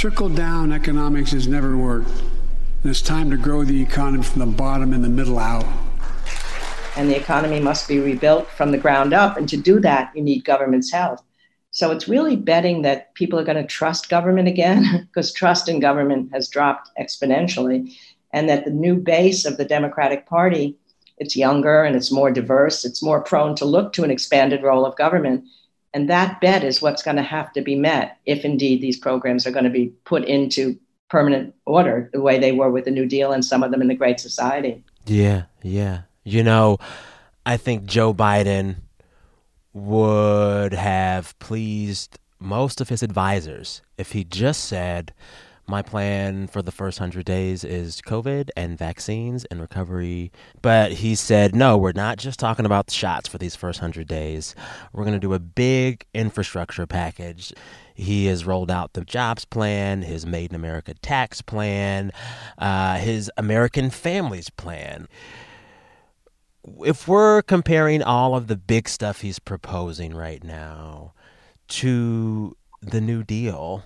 Trickle 0.00 0.30
down 0.30 0.72
economics 0.72 1.32
has 1.32 1.46
never 1.46 1.76
worked. 1.76 2.08
And 2.08 2.90
it's 2.90 3.02
time 3.02 3.30
to 3.32 3.36
grow 3.36 3.64
the 3.64 3.82
economy 3.82 4.24
from 4.24 4.40
the 4.40 4.46
bottom 4.46 4.94
and 4.94 5.04
the 5.04 5.10
middle 5.10 5.38
out. 5.38 5.66
And 6.96 7.10
the 7.10 7.16
economy 7.16 7.60
must 7.60 7.86
be 7.86 7.98
rebuilt 7.98 8.48
from 8.48 8.72
the 8.72 8.78
ground 8.78 9.12
up. 9.12 9.36
And 9.36 9.46
to 9.50 9.58
do 9.58 9.78
that, 9.80 10.10
you 10.16 10.22
need 10.22 10.46
government's 10.46 10.90
help. 10.90 11.20
So 11.70 11.90
it's 11.90 12.08
really 12.08 12.34
betting 12.34 12.80
that 12.80 13.14
people 13.14 13.38
are 13.38 13.44
going 13.44 13.58
to 13.58 13.66
trust 13.66 14.08
government 14.08 14.48
again, 14.48 15.06
because 15.12 15.34
trust 15.34 15.68
in 15.68 15.80
government 15.80 16.30
has 16.32 16.48
dropped 16.48 16.88
exponentially 16.98 17.94
and 18.32 18.48
that 18.48 18.64
the 18.64 18.70
new 18.70 18.96
base 18.96 19.44
of 19.44 19.58
the 19.58 19.66
Democratic 19.66 20.24
Party, 20.24 20.78
it's 21.18 21.36
younger 21.36 21.84
and 21.84 21.94
it's 21.94 22.10
more 22.10 22.30
diverse, 22.30 22.86
it's 22.86 23.02
more 23.02 23.20
prone 23.20 23.54
to 23.56 23.66
look 23.66 23.92
to 23.92 24.04
an 24.04 24.10
expanded 24.10 24.62
role 24.62 24.86
of 24.86 24.96
government. 24.96 25.44
And 25.92 26.08
that 26.08 26.40
bet 26.40 26.62
is 26.62 26.80
what's 26.80 27.02
going 27.02 27.16
to 27.16 27.22
have 27.22 27.52
to 27.54 27.62
be 27.62 27.74
met 27.74 28.18
if 28.26 28.44
indeed 28.44 28.80
these 28.80 28.98
programs 28.98 29.46
are 29.46 29.50
going 29.50 29.64
to 29.64 29.70
be 29.70 29.88
put 30.04 30.24
into 30.24 30.78
permanent 31.08 31.54
order 31.66 32.08
the 32.12 32.20
way 32.20 32.38
they 32.38 32.52
were 32.52 32.70
with 32.70 32.84
the 32.84 32.90
New 32.90 33.06
Deal 33.06 33.32
and 33.32 33.44
some 33.44 33.62
of 33.62 33.72
them 33.72 33.82
in 33.82 33.88
the 33.88 33.94
Great 33.94 34.20
Society. 34.20 34.84
Yeah, 35.06 35.44
yeah. 35.62 36.02
You 36.22 36.44
know, 36.44 36.78
I 37.44 37.56
think 37.56 37.86
Joe 37.86 38.14
Biden 38.14 38.76
would 39.72 40.72
have 40.72 41.36
pleased 41.38 42.18
most 42.38 42.80
of 42.80 42.88
his 42.88 43.02
advisors 43.02 43.82
if 43.98 44.12
he 44.12 44.24
just 44.24 44.64
said, 44.64 45.12
my 45.70 45.82
plan 45.82 46.48
for 46.48 46.60
the 46.60 46.72
first 46.72 47.00
100 47.00 47.24
days 47.24 47.64
is 47.64 48.02
COVID 48.02 48.50
and 48.56 48.76
vaccines 48.76 49.44
and 49.46 49.60
recovery. 49.60 50.32
But 50.60 50.92
he 50.92 51.14
said, 51.14 51.54
no, 51.54 51.78
we're 51.78 51.92
not 51.92 52.18
just 52.18 52.38
talking 52.38 52.66
about 52.66 52.90
shots 52.90 53.28
for 53.28 53.38
these 53.38 53.56
first 53.56 53.80
100 53.80 54.06
days. 54.06 54.54
We're 54.92 55.04
going 55.04 55.14
to 55.14 55.20
do 55.20 55.32
a 55.32 55.38
big 55.38 56.04
infrastructure 56.12 56.86
package. 56.86 57.54
He 57.94 58.26
has 58.26 58.44
rolled 58.44 58.70
out 58.70 58.94
the 58.94 59.04
jobs 59.04 59.44
plan, 59.44 60.02
his 60.02 60.26
Made 60.26 60.50
in 60.50 60.56
America 60.56 60.94
tax 60.94 61.40
plan, 61.40 62.10
uh, 62.58 62.96
his 62.96 63.30
American 63.36 63.90
Families 63.90 64.50
plan. 64.50 65.06
If 66.84 67.06
we're 67.06 67.42
comparing 67.42 68.02
all 68.02 68.34
of 68.34 68.48
the 68.48 68.56
big 68.56 68.88
stuff 68.88 69.20
he's 69.20 69.38
proposing 69.38 70.14
right 70.14 70.42
now 70.42 71.14
to 71.68 72.56
the 72.82 73.00
New 73.00 73.22
Deal, 73.22 73.84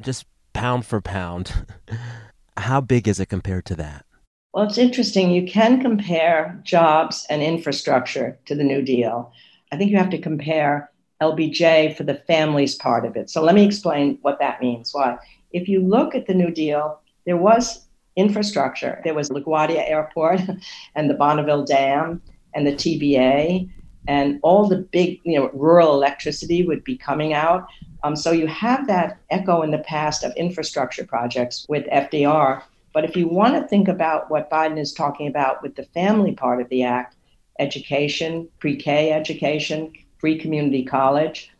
just 0.00 0.26
pound 0.52 0.86
for 0.86 1.00
pound, 1.00 1.66
how 2.56 2.80
big 2.80 3.08
is 3.08 3.20
it 3.20 3.26
compared 3.26 3.64
to 3.66 3.76
that? 3.76 4.04
Well, 4.52 4.64
it's 4.64 4.78
interesting. 4.78 5.30
You 5.30 5.46
can 5.46 5.80
compare 5.80 6.60
jobs 6.64 7.26
and 7.30 7.42
infrastructure 7.42 8.38
to 8.46 8.54
the 8.54 8.64
New 8.64 8.82
Deal. 8.82 9.32
I 9.70 9.76
think 9.76 9.90
you 9.90 9.96
have 9.96 10.10
to 10.10 10.18
compare 10.18 10.90
LBJ 11.22 11.96
for 11.96 12.02
the 12.02 12.14
families 12.26 12.74
part 12.74 13.04
of 13.04 13.16
it. 13.16 13.30
So 13.30 13.42
let 13.42 13.54
me 13.54 13.64
explain 13.64 14.18
what 14.22 14.40
that 14.40 14.60
means. 14.60 14.92
Why? 14.92 15.18
If 15.52 15.68
you 15.68 15.80
look 15.80 16.14
at 16.14 16.26
the 16.26 16.34
New 16.34 16.50
Deal, 16.50 17.00
there 17.26 17.36
was 17.36 17.86
infrastructure. 18.16 19.00
There 19.04 19.14
was 19.14 19.30
LaGuardia 19.30 19.88
Airport 19.88 20.40
and 20.94 21.08
the 21.08 21.14
Bonneville 21.14 21.64
Dam 21.64 22.20
and 22.54 22.66
the 22.66 22.72
TVA 22.72 23.70
and 24.08 24.40
all 24.42 24.66
the 24.66 24.78
big, 24.78 25.20
you 25.24 25.38
know, 25.38 25.50
rural 25.52 25.94
electricity 25.94 26.64
would 26.64 26.82
be 26.82 26.96
coming 26.96 27.32
out. 27.32 27.66
Um, 28.02 28.16
so 28.16 28.30
you 28.30 28.46
have 28.46 28.86
that 28.86 29.18
echo 29.30 29.62
in 29.62 29.70
the 29.70 29.78
past 29.78 30.24
of 30.24 30.32
infrastructure 30.36 31.04
projects 31.04 31.66
with 31.68 31.86
FDR. 31.86 32.62
But 32.92 33.04
if 33.04 33.16
you 33.16 33.28
want 33.28 33.54
to 33.54 33.68
think 33.68 33.88
about 33.88 34.30
what 34.30 34.50
Biden 34.50 34.78
is 34.78 34.92
talking 34.92 35.28
about 35.28 35.62
with 35.62 35.76
the 35.76 35.84
family 35.84 36.32
part 36.32 36.60
of 36.60 36.68
the 36.70 36.82
act, 36.82 37.16
education, 37.58 38.48
pre 38.58 38.76
K 38.76 39.12
education, 39.12 39.92
free 40.18 40.38
community 40.38 40.84
college, 40.84 41.50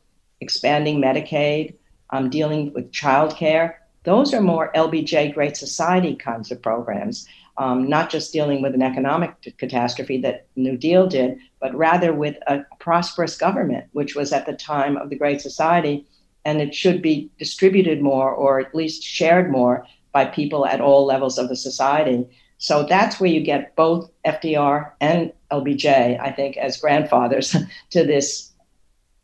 expanding 0.41 1.01
Medicaid, 1.01 1.75
um, 2.11 2.31
dealing 2.31 2.73
with 2.73 2.91
childcare, 2.91 3.75
those 4.05 4.33
are 4.33 4.41
more 4.41 4.73
LBJ 4.75 5.35
Great 5.35 5.57
Society 5.57 6.17
kinds 6.17 6.51
of 6.51 6.63
programs, 6.63 7.29
um, 7.59 7.87
not 7.87 8.09
just 8.09 8.33
dealing 8.33 8.63
with 8.63 8.75
an 8.75 8.83
economic 8.83 9.35
catastrophe 9.59 10.19
that 10.23 10.47
New 10.57 10.77
Deal 10.77 11.07
did, 11.07 11.39
but 11.61 11.75
rather 11.75 12.15
with 12.15 12.37
a 12.47 12.65
prosperous 12.79 13.37
government, 13.37 13.85
which 13.93 14.17
was 14.17 14.33
at 14.33 14.47
the 14.47 14.55
time 14.55 14.97
of 14.97 15.11
the 15.11 15.17
Great 15.17 15.43
Society 15.43 16.07
and 16.45 16.61
it 16.61 16.75
should 16.75 17.03
be 17.03 17.31
distributed 17.39 18.01
more 18.01 18.31
or 18.31 18.61
at 18.61 18.75
least 18.75 19.03
shared 19.03 19.51
more 19.51 19.87
by 20.13 20.25
people 20.25 20.67
at 20.67 20.81
all 20.81 21.05
levels 21.05 21.39
of 21.39 21.49
the 21.49 21.57
society. 21.57 22.27
So 22.59 22.85
that's 22.85 23.21
where 23.21 23.31
you 23.31 23.41
get 23.41 23.75
both 23.77 24.11
FDR 24.27 24.93
and 25.01 25.33
LBJ, 25.51 26.21
I 26.21 26.31
think, 26.31 26.57
as 26.57 26.79
grandfathers 26.79 27.57
to 27.91 28.05
this 28.05 28.53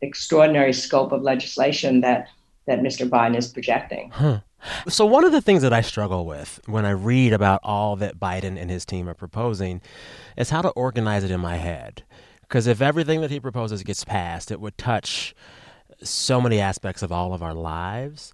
extraordinary 0.01 0.73
scope 0.73 1.11
of 1.11 1.21
legislation 1.21 2.01
that 2.01 2.27
that 2.67 2.81
Mr. 2.81 3.09
Biden 3.09 3.37
is 3.37 3.47
projecting. 3.47 4.09
Huh. 4.11 4.41
So 4.89 5.05
one 5.05 5.23
of 5.23 5.31
the 5.31 5.41
things 5.41 5.61
that 5.61 5.71
I 5.71 5.81
struggle 5.81 6.25
with 6.25 6.59
when 6.65 6.85
I 6.85 6.89
read 6.89 7.31
about 7.31 7.61
all 7.63 7.95
that 7.97 8.19
Biden 8.19 8.59
and 8.59 8.69
his 8.69 8.85
team 8.85 9.07
are 9.07 9.13
proposing 9.13 9.81
is 10.35 10.49
how 10.49 10.61
to 10.61 10.69
organize 10.69 11.23
it 11.23 11.31
in 11.31 11.39
my 11.39 11.55
head. 11.55 12.03
Because 12.41 12.67
if 12.67 12.81
everything 12.81 13.21
that 13.21 13.31
he 13.31 13.39
proposes 13.39 13.83
gets 13.83 14.03
passed, 14.03 14.51
it 14.51 14.59
would 14.59 14.77
touch 14.77 15.33
so 16.01 16.39
many 16.41 16.59
aspects 16.59 17.01
of 17.01 17.11
all 17.11 17.33
of 17.33 17.43
our 17.43 17.53
lives. 17.53 18.33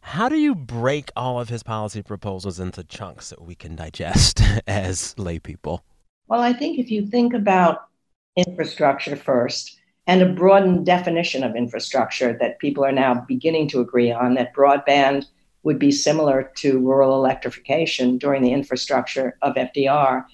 How 0.00 0.28
do 0.28 0.36
you 0.36 0.54
break 0.54 1.10
all 1.14 1.40
of 1.40 1.48
his 1.48 1.62
policy 1.62 2.02
proposals 2.02 2.58
into 2.58 2.82
chunks 2.84 3.30
that 3.30 3.42
we 3.42 3.54
can 3.54 3.76
digest 3.76 4.42
as 4.66 5.14
lay 5.18 5.38
people? 5.38 5.84
Well, 6.26 6.40
I 6.40 6.52
think 6.52 6.78
if 6.78 6.90
you 6.90 7.06
think 7.06 7.34
about 7.34 7.88
infrastructure 8.36 9.16
first 9.16 9.78
and 10.06 10.22
a 10.22 10.32
broadened 10.32 10.84
definition 10.86 11.44
of 11.44 11.54
infrastructure 11.54 12.36
that 12.40 12.58
people 12.58 12.84
are 12.84 12.92
now 12.92 13.24
beginning 13.28 13.68
to 13.68 13.80
agree 13.80 14.10
on, 14.10 14.34
that 14.34 14.54
broadband 14.54 15.26
would 15.62 15.78
be 15.78 15.92
similar 15.92 16.50
to 16.56 16.80
rural 16.80 17.14
electrification 17.14 18.18
during 18.18 18.42
the 18.42 18.52
infrastructure 18.52 19.38
of 19.42 19.54
FDR, 19.54 20.24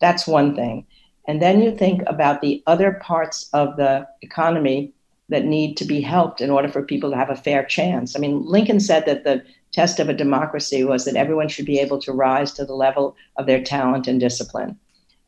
that's 0.00 0.26
one 0.26 0.56
thing. 0.56 0.86
And 1.28 1.40
then 1.40 1.62
you 1.62 1.76
think 1.76 2.02
about 2.06 2.40
the 2.40 2.62
other 2.66 2.94
parts 3.00 3.48
of 3.52 3.76
the 3.76 4.08
economy 4.22 4.92
that 5.32 5.44
need 5.44 5.76
to 5.76 5.84
be 5.84 6.00
helped 6.00 6.40
in 6.40 6.50
order 6.50 6.68
for 6.68 6.82
people 6.82 7.10
to 7.10 7.16
have 7.16 7.30
a 7.30 7.36
fair 7.36 7.64
chance. 7.64 8.16
I 8.16 8.18
mean, 8.18 8.44
Lincoln 8.46 8.80
said 8.80 9.06
that 9.06 9.24
the 9.24 9.42
test 9.72 9.98
of 9.98 10.08
a 10.08 10.14
democracy 10.14 10.84
was 10.84 11.04
that 11.04 11.16
everyone 11.16 11.48
should 11.48 11.66
be 11.66 11.78
able 11.78 11.98
to 12.00 12.12
rise 12.12 12.52
to 12.52 12.64
the 12.64 12.74
level 12.74 13.16
of 13.36 13.46
their 13.46 13.62
talent 13.62 14.06
and 14.06 14.20
discipline. 14.20 14.78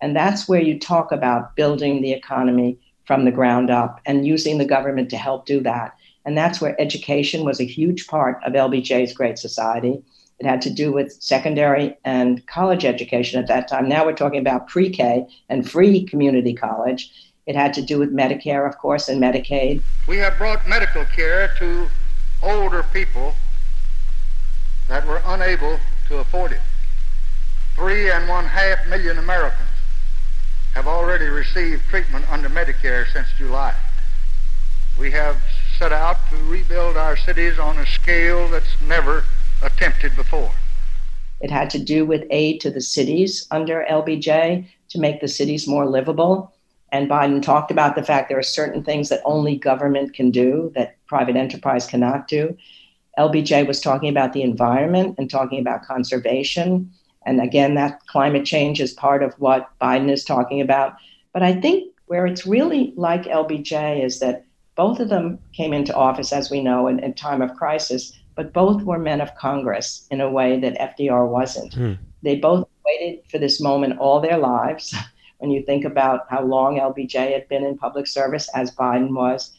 And 0.00 0.14
that's 0.14 0.49
where 0.49 0.61
you 0.61 0.78
talk 0.78 1.12
about 1.12 1.56
building 1.56 2.02
the 2.02 2.12
economy 2.12 2.78
from 3.04 3.25
the 3.25 3.32
ground 3.32 3.70
up 3.70 4.00
and 4.06 4.26
using 4.26 4.58
the 4.58 4.64
government 4.64 5.11
to 5.11 5.16
help 5.16 5.46
do 5.46 5.61
that. 5.62 5.96
And 6.25 6.37
that's 6.37 6.61
where 6.61 6.80
education 6.80 7.44
was 7.44 7.61
a 7.61 7.66
huge 7.66 8.06
part 8.06 8.38
of 8.44 8.54
LBJ's 8.54 9.12
Great 9.12 9.38
Society. 9.38 10.02
It 10.38 10.46
had 10.46 10.62
to 10.62 10.70
do 10.70 10.92
with 10.92 11.12
secondary 11.23 11.96
and 12.04 12.46
college 12.46 12.84
education 12.84 13.40
at 13.40 13.49
that 13.49 13.68
time. 13.68 13.88
Now 13.88 14.04
we're 14.04 14.14
talking 14.14 14.40
about 14.40 14.68
pre 14.68 14.90
K 14.90 15.26
and 15.49 15.68
free 15.70 16.04
community 16.04 16.54
college. 16.54 17.11
It 17.46 17.56
had 17.56 17.74
to 17.74 17.82
do 17.82 17.98
with 17.98 18.14
Medicare, 18.14 18.66
of 18.66 18.78
course, 18.78 19.08
and 19.08 19.20
Medicaid. 19.20 19.82
We 20.08 20.16
have 20.18 20.38
brought 20.38 20.66
medical 20.68 21.04
care 21.04 21.48
to 21.58 21.88
older 22.42 22.82
people 22.92 23.34
that 24.88 25.06
were 25.06 25.22
unable 25.26 25.78
to 26.08 26.18
afford 26.18 26.52
it. 26.52 26.60
Three 27.74 28.10
and 28.10 28.28
one 28.28 28.44
half 28.44 28.86
million 28.86 29.18
Americans 29.18 29.68
have 30.74 30.86
already 30.86 31.26
received 31.26 31.84
treatment 31.88 32.24
under 32.30 32.48
Medicare 32.48 33.06
since 33.12 33.28
July. 33.36 33.74
We 34.98 35.10
have 35.10 35.36
set 35.78 35.92
out 35.92 36.18
to 36.30 36.36
rebuild 36.44 36.96
our 36.96 37.16
cities 37.16 37.58
on 37.58 37.78
a 37.78 37.86
scale 37.86 38.48
that's 38.48 38.80
never 38.80 39.24
attempted 39.62 40.14
before. 40.16 40.52
It 41.40 41.50
had 41.50 41.68
to 41.70 41.78
do 41.78 42.06
with 42.06 42.24
aid 42.30 42.60
to 42.62 42.70
the 42.70 42.80
cities 42.80 43.46
under 43.50 43.84
LBJ 43.90 44.66
to 44.90 44.98
make 44.98 45.20
the 45.20 45.28
cities 45.28 45.68
more 45.68 45.86
livable. 45.86 46.53
And 46.94 47.10
Biden 47.10 47.42
talked 47.42 47.72
about 47.72 47.96
the 47.96 48.04
fact 48.04 48.28
there 48.28 48.38
are 48.38 48.42
certain 48.44 48.84
things 48.84 49.08
that 49.08 49.20
only 49.24 49.56
government 49.56 50.14
can 50.14 50.30
do 50.30 50.70
that 50.76 50.96
private 51.08 51.34
enterprise 51.34 51.88
cannot 51.88 52.28
do. 52.28 52.56
LBJ 53.18 53.66
was 53.66 53.80
talking 53.80 54.08
about 54.08 54.32
the 54.32 54.42
environment 54.42 55.16
and 55.18 55.28
talking 55.28 55.58
about 55.58 55.82
conservation. 55.82 56.88
And 57.26 57.40
again, 57.40 57.74
that 57.74 58.06
climate 58.06 58.44
change 58.44 58.80
is 58.80 58.92
part 58.92 59.24
of 59.24 59.34
what 59.40 59.76
Biden 59.80 60.08
is 60.08 60.22
talking 60.22 60.60
about. 60.60 60.94
But 61.32 61.42
I 61.42 61.60
think 61.60 61.92
where 62.06 62.26
it's 62.26 62.46
really 62.46 62.92
like 62.96 63.24
LBJ 63.24 64.04
is 64.04 64.20
that 64.20 64.44
both 64.76 65.00
of 65.00 65.08
them 65.08 65.40
came 65.52 65.72
into 65.72 65.92
office, 65.96 66.32
as 66.32 66.48
we 66.48 66.60
know, 66.60 66.86
in, 66.86 67.00
in 67.00 67.12
time 67.14 67.42
of 67.42 67.56
crisis, 67.56 68.16
but 68.36 68.52
both 68.52 68.82
were 68.82 69.00
men 69.00 69.20
of 69.20 69.34
Congress 69.34 70.06
in 70.12 70.20
a 70.20 70.30
way 70.30 70.60
that 70.60 70.78
FDR 70.78 71.28
wasn't. 71.28 71.74
Hmm. 71.74 71.94
They 72.22 72.36
both 72.36 72.68
waited 72.86 73.24
for 73.28 73.38
this 73.38 73.60
moment 73.60 73.98
all 73.98 74.20
their 74.20 74.38
lives. 74.38 74.94
when 75.38 75.50
you 75.50 75.62
think 75.64 75.85
about 75.85 76.26
how 76.31 76.43
long 76.43 76.79
LBJ 76.79 77.33
had 77.33 77.49
been 77.49 77.64
in 77.64 77.79
public 77.79 78.07
service, 78.07 78.49
as 78.55 78.75
Biden 78.75 79.14
was. 79.14 79.53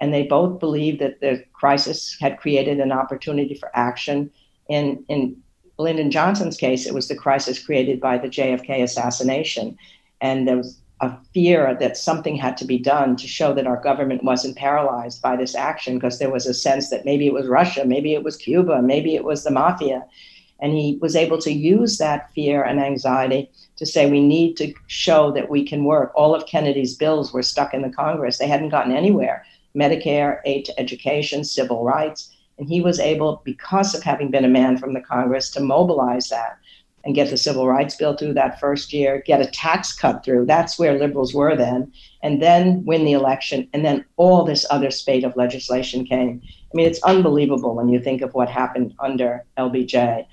And 0.00 0.12
they 0.12 0.24
both 0.24 0.60
believed 0.60 1.00
that 1.00 1.20
the 1.20 1.44
crisis 1.52 2.16
had 2.20 2.38
created 2.38 2.80
an 2.80 2.92
opportunity 2.92 3.54
for 3.54 3.70
action. 3.74 4.30
In, 4.68 5.04
in 5.08 5.36
Lyndon 5.78 6.10
Johnson's 6.10 6.56
case, 6.56 6.86
it 6.86 6.94
was 6.94 7.08
the 7.08 7.16
crisis 7.16 7.64
created 7.64 8.00
by 8.00 8.18
the 8.18 8.28
JFK 8.28 8.82
assassination. 8.82 9.76
And 10.20 10.46
there 10.46 10.56
was 10.56 10.78
a 11.00 11.16
fear 11.34 11.76
that 11.78 11.96
something 11.96 12.36
had 12.36 12.56
to 12.56 12.64
be 12.64 12.78
done 12.78 13.16
to 13.16 13.28
show 13.28 13.52
that 13.52 13.66
our 13.66 13.80
government 13.82 14.24
wasn't 14.24 14.56
paralyzed 14.56 15.20
by 15.20 15.36
this 15.36 15.54
action 15.54 15.94
because 15.94 16.18
there 16.18 16.30
was 16.30 16.46
a 16.46 16.54
sense 16.54 16.88
that 16.88 17.04
maybe 17.04 17.26
it 17.26 17.34
was 17.34 17.46
Russia, 17.46 17.84
maybe 17.84 18.14
it 18.14 18.22
was 18.22 18.36
Cuba, 18.36 18.80
maybe 18.80 19.14
it 19.14 19.24
was 19.24 19.44
the 19.44 19.50
mafia. 19.50 20.04
And 20.60 20.72
he 20.72 20.98
was 21.02 21.16
able 21.16 21.38
to 21.38 21.52
use 21.52 21.98
that 21.98 22.32
fear 22.32 22.62
and 22.62 22.80
anxiety 22.80 23.50
to 23.76 23.84
say 23.84 24.10
we 24.10 24.26
need 24.26 24.56
to 24.56 24.72
show 24.86 25.30
that 25.32 25.50
we 25.50 25.66
can 25.66 25.84
work. 25.84 26.12
All 26.14 26.34
of 26.34 26.46
Kennedy's 26.46 26.94
bills 26.94 27.32
were 27.32 27.42
stuck 27.42 27.74
in 27.74 27.82
the 27.82 27.90
Congress, 27.90 28.38
they 28.38 28.48
hadn't 28.48 28.70
gotten 28.70 28.92
anywhere 28.92 29.44
Medicare, 29.76 30.40
aid 30.44 30.64
to 30.64 30.80
education, 30.80 31.44
civil 31.44 31.84
rights. 31.84 32.32
And 32.58 32.68
he 32.68 32.80
was 32.80 32.98
able, 32.98 33.42
because 33.44 33.94
of 33.94 34.02
having 34.02 34.30
been 34.30 34.44
a 34.44 34.48
man 34.48 34.78
from 34.78 34.94
the 34.94 35.00
Congress, 35.00 35.50
to 35.50 35.60
mobilize 35.60 36.28
that 36.30 36.58
and 37.04 37.14
get 37.14 37.30
the 37.30 37.36
civil 37.36 37.68
rights 37.68 37.94
bill 37.94 38.16
through 38.16 38.34
that 38.34 38.58
first 38.58 38.92
year, 38.92 39.22
get 39.26 39.40
a 39.40 39.50
tax 39.50 39.92
cut 39.92 40.24
through. 40.24 40.46
That's 40.46 40.78
where 40.78 40.98
liberals 40.98 41.34
were 41.34 41.54
then, 41.54 41.92
and 42.22 42.42
then 42.42 42.84
win 42.84 43.04
the 43.04 43.12
election. 43.12 43.68
And 43.72 43.84
then 43.84 44.04
all 44.16 44.42
this 44.42 44.66
other 44.70 44.90
spate 44.90 45.22
of 45.22 45.36
legislation 45.36 46.06
came. 46.06 46.42
I 46.44 46.74
mean, 46.74 46.86
it's 46.86 47.02
unbelievable 47.04 47.76
when 47.76 47.90
you 47.90 48.00
think 48.00 48.22
of 48.22 48.34
what 48.34 48.48
happened 48.48 48.94
under 48.98 49.44
LBJ. 49.58 50.26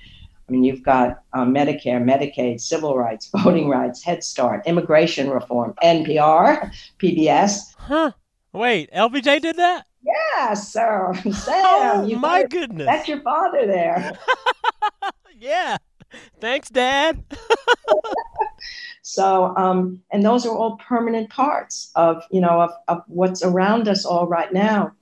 I 0.48 0.52
mean, 0.52 0.64
you've 0.64 0.82
got 0.82 1.22
um, 1.32 1.54
Medicare, 1.54 2.02
Medicaid, 2.02 2.60
civil 2.60 2.96
rights, 2.96 3.30
voting 3.36 3.68
rights, 3.68 4.02
Head 4.02 4.22
Start, 4.22 4.66
immigration 4.66 5.30
reform, 5.30 5.74
NPR, 5.82 6.72
PBS. 6.98 7.74
Huh. 7.78 8.12
Wait, 8.52 8.90
LBJ 8.92 9.40
did 9.40 9.56
that? 9.56 9.86
Yeah, 10.02 10.54
sir. 10.54 11.12
Sam, 11.32 11.64
oh, 11.64 12.06
you 12.06 12.18
my 12.18 12.44
goodness. 12.44 12.86
That's 12.86 13.08
your 13.08 13.20
father 13.22 13.66
there. 13.66 14.18
yeah. 15.38 15.78
Thanks, 16.40 16.68
Dad. 16.68 17.24
so, 19.02 19.56
um, 19.56 20.00
and 20.12 20.24
those 20.24 20.46
are 20.46 20.54
all 20.54 20.76
permanent 20.76 21.30
parts 21.30 21.90
of, 21.96 22.22
you 22.30 22.40
know, 22.40 22.60
of, 22.60 22.70
of 22.86 23.02
what's 23.08 23.42
around 23.42 23.88
us 23.88 24.04
all 24.04 24.28
right 24.28 24.52
now. 24.52 24.92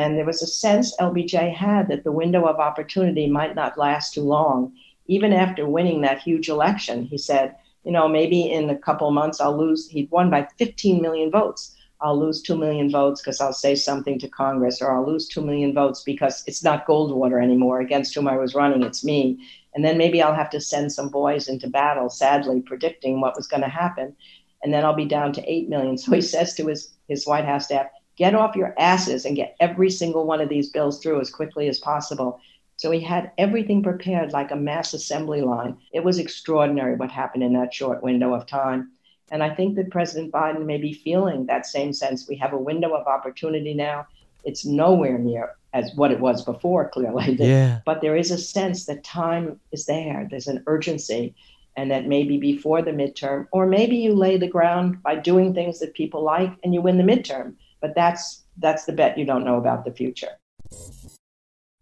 And 0.00 0.16
there 0.16 0.24
was 0.24 0.40
a 0.40 0.46
sense 0.46 0.96
LBJ 0.96 1.54
had 1.54 1.88
that 1.88 2.04
the 2.04 2.18
window 2.22 2.46
of 2.46 2.58
opportunity 2.58 3.26
might 3.26 3.54
not 3.54 3.76
last 3.76 4.14
too 4.14 4.22
long. 4.22 4.72
Even 5.08 5.30
after 5.34 5.68
winning 5.68 6.00
that 6.00 6.22
huge 6.22 6.48
election, 6.48 7.04
he 7.04 7.18
said, 7.18 7.54
you 7.84 7.92
know, 7.92 8.08
maybe 8.08 8.50
in 8.50 8.70
a 8.70 8.78
couple 8.78 9.10
months 9.10 9.42
I'll 9.42 9.58
lose. 9.58 9.90
He'd 9.90 10.10
won 10.10 10.30
by 10.30 10.48
15 10.56 11.02
million 11.02 11.30
votes. 11.30 11.76
I'll 12.00 12.18
lose 12.18 12.40
2 12.40 12.56
million 12.56 12.90
votes 12.90 13.20
because 13.20 13.42
I'll 13.42 13.52
say 13.52 13.74
something 13.74 14.18
to 14.20 14.28
Congress, 14.28 14.80
or 14.80 14.90
I'll 14.90 15.06
lose 15.06 15.28
2 15.28 15.42
million 15.42 15.74
votes 15.74 16.02
because 16.02 16.44
it's 16.46 16.64
not 16.64 16.86
Goldwater 16.86 17.42
anymore 17.42 17.80
against 17.80 18.14
whom 18.14 18.26
I 18.26 18.38
was 18.38 18.54
running, 18.54 18.82
it's 18.82 19.04
me. 19.04 19.46
And 19.74 19.84
then 19.84 19.98
maybe 19.98 20.22
I'll 20.22 20.34
have 20.34 20.48
to 20.50 20.62
send 20.62 20.92
some 20.92 21.10
boys 21.10 21.46
into 21.46 21.68
battle, 21.68 22.08
sadly, 22.08 22.62
predicting 22.62 23.20
what 23.20 23.36
was 23.36 23.46
going 23.46 23.62
to 23.62 23.68
happen. 23.68 24.16
And 24.62 24.72
then 24.72 24.82
I'll 24.82 24.94
be 24.94 25.04
down 25.04 25.34
to 25.34 25.52
8 25.52 25.68
million. 25.68 25.98
So 25.98 26.12
he 26.12 26.22
says 26.22 26.54
to 26.54 26.68
his, 26.68 26.94
his 27.06 27.26
White 27.26 27.44
House 27.44 27.66
staff, 27.66 27.88
get 28.20 28.34
off 28.34 28.54
your 28.54 28.74
asses 28.78 29.24
and 29.24 29.34
get 29.34 29.56
every 29.60 29.88
single 29.88 30.26
one 30.26 30.42
of 30.42 30.50
these 30.50 30.68
bills 30.68 31.00
through 31.00 31.18
as 31.22 31.30
quickly 31.30 31.68
as 31.68 31.78
possible. 31.78 32.38
So 32.76 32.90
he 32.90 33.00
had 33.00 33.32
everything 33.38 33.82
prepared 33.82 34.32
like 34.32 34.50
a 34.50 34.56
mass 34.56 34.92
assembly 34.92 35.40
line. 35.40 35.78
It 35.92 36.04
was 36.04 36.18
extraordinary 36.18 36.96
what 36.96 37.10
happened 37.10 37.44
in 37.44 37.54
that 37.54 37.72
short 37.72 38.02
window 38.02 38.34
of 38.34 38.46
time. 38.46 38.90
And 39.30 39.42
I 39.42 39.54
think 39.54 39.74
that 39.76 39.90
President 39.90 40.30
Biden 40.32 40.66
may 40.66 40.76
be 40.76 40.92
feeling 40.92 41.46
that 41.46 41.64
same 41.64 41.94
sense. 41.94 42.28
We 42.28 42.36
have 42.36 42.52
a 42.52 42.58
window 42.58 42.94
of 42.94 43.06
opportunity 43.06 43.72
now. 43.72 44.06
It's 44.44 44.66
nowhere 44.66 45.16
near 45.16 45.56
as 45.72 45.90
what 45.94 46.12
it 46.12 46.20
was 46.20 46.44
before, 46.44 46.90
clearly. 46.90 47.36
Yeah. 47.40 47.80
But 47.86 48.02
there 48.02 48.16
is 48.16 48.30
a 48.30 48.36
sense 48.36 48.84
that 48.84 49.02
time 49.02 49.58
is 49.72 49.86
there. 49.86 50.28
There's 50.30 50.48
an 50.48 50.62
urgency, 50.66 51.34
and 51.74 51.90
that 51.90 52.06
maybe 52.06 52.36
before 52.36 52.82
the 52.82 52.90
midterm, 52.90 53.46
or 53.50 53.64
maybe 53.64 53.96
you 53.96 54.12
lay 54.12 54.36
the 54.36 54.54
ground 54.56 55.02
by 55.02 55.14
doing 55.14 55.54
things 55.54 55.78
that 55.78 55.94
people 55.94 56.22
like, 56.22 56.52
and 56.62 56.74
you 56.74 56.82
win 56.82 56.98
the 56.98 57.12
midterm. 57.12 57.54
But 57.80 57.94
that's 57.94 58.44
that's 58.58 58.84
the 58.84 58.92
bet 58.92 59.16
you 59.16 59.24
don't 59.24 59.44
know 59.44 59.56
about 59.56 59.84
the 59.84 59.92
future. 59.92 60.38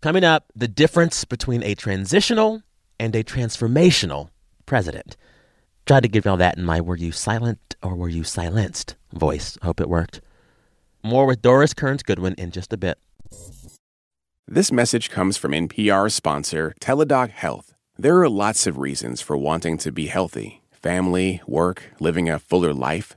Coming 0.00 0.24
up, 0.24 0.46
the 0.54 0.68
difference 0.68 1.24
between 1.24 1.62
a 1.64 1.74
transitional 1.74 2.62
and 3.00 3.14
a 3.16 3.24
transformational 3.24 4.30
president. 4.64 5.16
Tried 5.86 6.04
to 6.04 6.08
give 6.08 6.24
y'all 6.24 6.36
that 6.36 6.56
in 6.56 6.64
my 6.64 6.80
were 6.80 6.96
you 6.96 7.10
silent 7.10 7.76
or 7.82 7.96
were 7.96 8.08
you 8.08 8.22
silenced 8.22 8.94
voice. 9.12 9.58
Hope 9.62 9.80
it 9.80 9.88
worked. 9.88 10.20
More 11.02 11.26
with 11.26 11.42
Doris 11.42 11.74
Kearns 11.74 12.02
Goodwin 12.02 12.34
in 12.34 12.50
just 12.50 12.72
a 12.72 12.76
bit. 12.76 12.98
This 14.46 14.72
message 14.72 15.10
comes 15.10 15.36
from 15.36 15.52
NPR 15.52 16.10
sponsor 16.10 16.74
Teladoc 16.80 17.30
Health. 17.30 17.74
There 17.98 18.20
are 18.20 18.28
lots 18.28 18.66
of 18.66 18.78
reasons 18.78 19.20
for 19.20 19.36
wanting 19.36 19.76
to 19.78 19.90
be 19.90 20.06
healthy 20.06 20.62
family, 20.70 21.42
work, 21.46 21.92
living 21.98 22.30
a 22.30 22.38
fuller 22.38 22.72
life. 22.72 23.16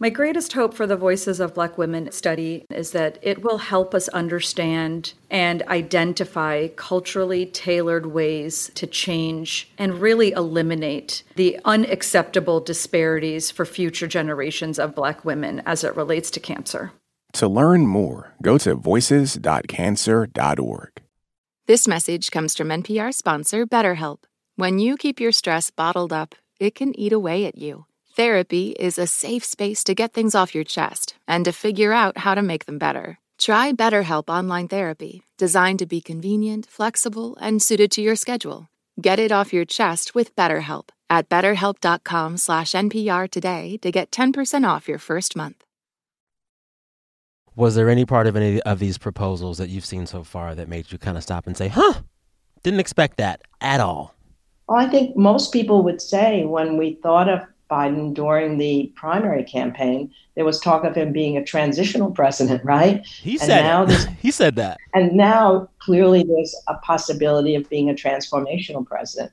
My 0.00 0.10
greatest 0.10 0.52
hope 0.52 0.74
for 0.74 0.86
the 0.86 0.96
Voices 0.96 1.40
of 1.40 1.54
Black 1.54 1.76
Women 1.76 2.12
study 2.12 2.64
is 2.70 2.92
that 2.92 3.18
it 3.20 3.42
will 3.42 3.58
help 3.58 3.96
us 3.96 4.06
understand 4.10 5.14
and 5.28 5.64
identify 5.64 6.68
culturally 6.68 7.46
tailored 7.46 8.06
ways 8.06 8.70
to 8.76 8.86
change 8.86 9.68
and 9.76 10.00
really 10.00 10.30
eliminate 10.30 11.24
the 11.34 11.58
unacceptable 11.64 12.60
disparities 12.60 13.50
for 13.50 13.66
future 13.66 14.06
generations 14.06 14.78
of 14.78 14.94
Black 14.94 15.24
women 15.24 15.62
as 15.66 15.82
it 15.82 15.96
relates 15.96 16.30
to 16.30 16.38
cancer. 16.38 16.92
To 17.32 17.48
learn 17.48 17.88
more, 17.88 18.34
go 18.40 18.56
to 18.58 18.76
voices.cancer.org. 18.76 20.90
This 21.66 21.88
message 21.88 22.30
comes 22.30 22.56
from 22.56 22.68
NPR 22.68 23.12
sponsor 23.12 23.66
BetterHelp. 23.66 24.18
When 24.54 24.78
you 24.78 24.96
keep 24.96 25.18
your 25.18 25.32
stress 25.32 25.72
bottled 25.72 26.12
up, 26.12 26.36
it 26.60 26.76
can 26.76 26.96
eat 26.96 27.12
away 27.12 27.46
at 27.46 27.58
you. 27.58 27.86
Therapy 28.18 28.70
is 28.70 28.98
a 28.98 29.06
safe 29.06 29.44
space 29.44 29.84
to 29.84 29.94
get 29.94 30.12
things 30.12 30.34
off 30.34 30.52
your 30.52 30.64
chest 30.64 31.14
and 31.28 31.44
to 31.44 31.52
figure 31.52 31.92
out 31.92 32.18
how 32.18 32.34
to 32.34 32.42
make 32.42 32.66
them 32.66 32.76
better. 32.76 33.20
Try 33.38 33.72
BetterHelp 33.72 34.28
Online 34.28 34.66
Therapy, 34.66 35.22
designed 35.36 35.78
to 35.78 35.86
be 35.86 36.00
convenient, 36.00 36.66
flexible, 36.66 37.36
and 37.40 37.62
suited 37.62 37.92
to 37.92 38.00
your 38.00 38.16
schedule. 38.16 38.66
Get 39.00 39.20
it 39.20 39.30
off 39.30 39.52
your 39.52 39.64
chest 39.64 40.16
with 40.16 40.34
BetterHelp 40.34 40.88
at 41.08 41.28
betterhelp.com 41.28 42.38
slash 42.38 42.72
NPR 42.72 43.30
today 43.30 43.78
to 43.82 43.92
get 43.92 44.10
10% 44.10 44.68
off 44.68 44.88
your 44.88 44.98
first 44.98 45.36
month. 45.36 45.62
Was 47.54 47.76
there 47.76 47.88
any 47.88 48.04
part 48.04 48.26
of 48.26 48.34
any 48.34 48.60
of 48.62 48.80
these 48.80 48.98
proposals 48.98 49.58
that 49.58 49.68
you've 49.68 49.86
seen 49.86 50.06
so 50.06 50.24
far 50.24 50.56
that 50.56 50.68
made 50.68 50.90
you 50.90 50.98
kind 50.98 51.16
of 51.16 51.22
stop 51.22 51.46
and 51.46 51.56
say, 51.56 51.68
huh, 51.68 52.00
didn't 52.64 52.80
expect 52.80 53.18
that 53.18 53.42
at 53.60 53.78
all? 53.78 54.16
Well, 54.68 54.84
I 54.84 54.88
think 54.88 55.16
most 55.16 55.52
people 55.52 55.84
would 55.84 56.02
say 56.02 56.44
when 56.44 56.76
we 56.76 56.98
thought 57.00 57.28
of 57.28 57.42
Biden 57.70 58.14
during 58.14 58.58
the 58.58 58.92
primary 58.96 59.44
campaign, 59.44 60.12
there 60.34 60.44
was 60.44 60.60
talk 60.60 60.84
of 60.84 60.94
him 60.94 61.12
being 61.12 61.36
a 61.36 61.44
transitional 61.44 62.10
president, 62.10 62.64
right? 62.64 63.04
He 63.06 63.32
and 63.32 63.40
said 63.40 63.62
now 63.62 63.86
he 64.20 64.30
said 64.30 64.56
that. 64.56 64.78
And 64.94 65.12
now 65.12 65.68
clearly 65.78 66.24
there's 66.24 66.54
a 66.66 66.74
possibility 66.74 67.54
of 67.54 67.68
being 67.68 67.90
a 67.90 67.94
transformational 67.94 68.86
president. 68.86 69.32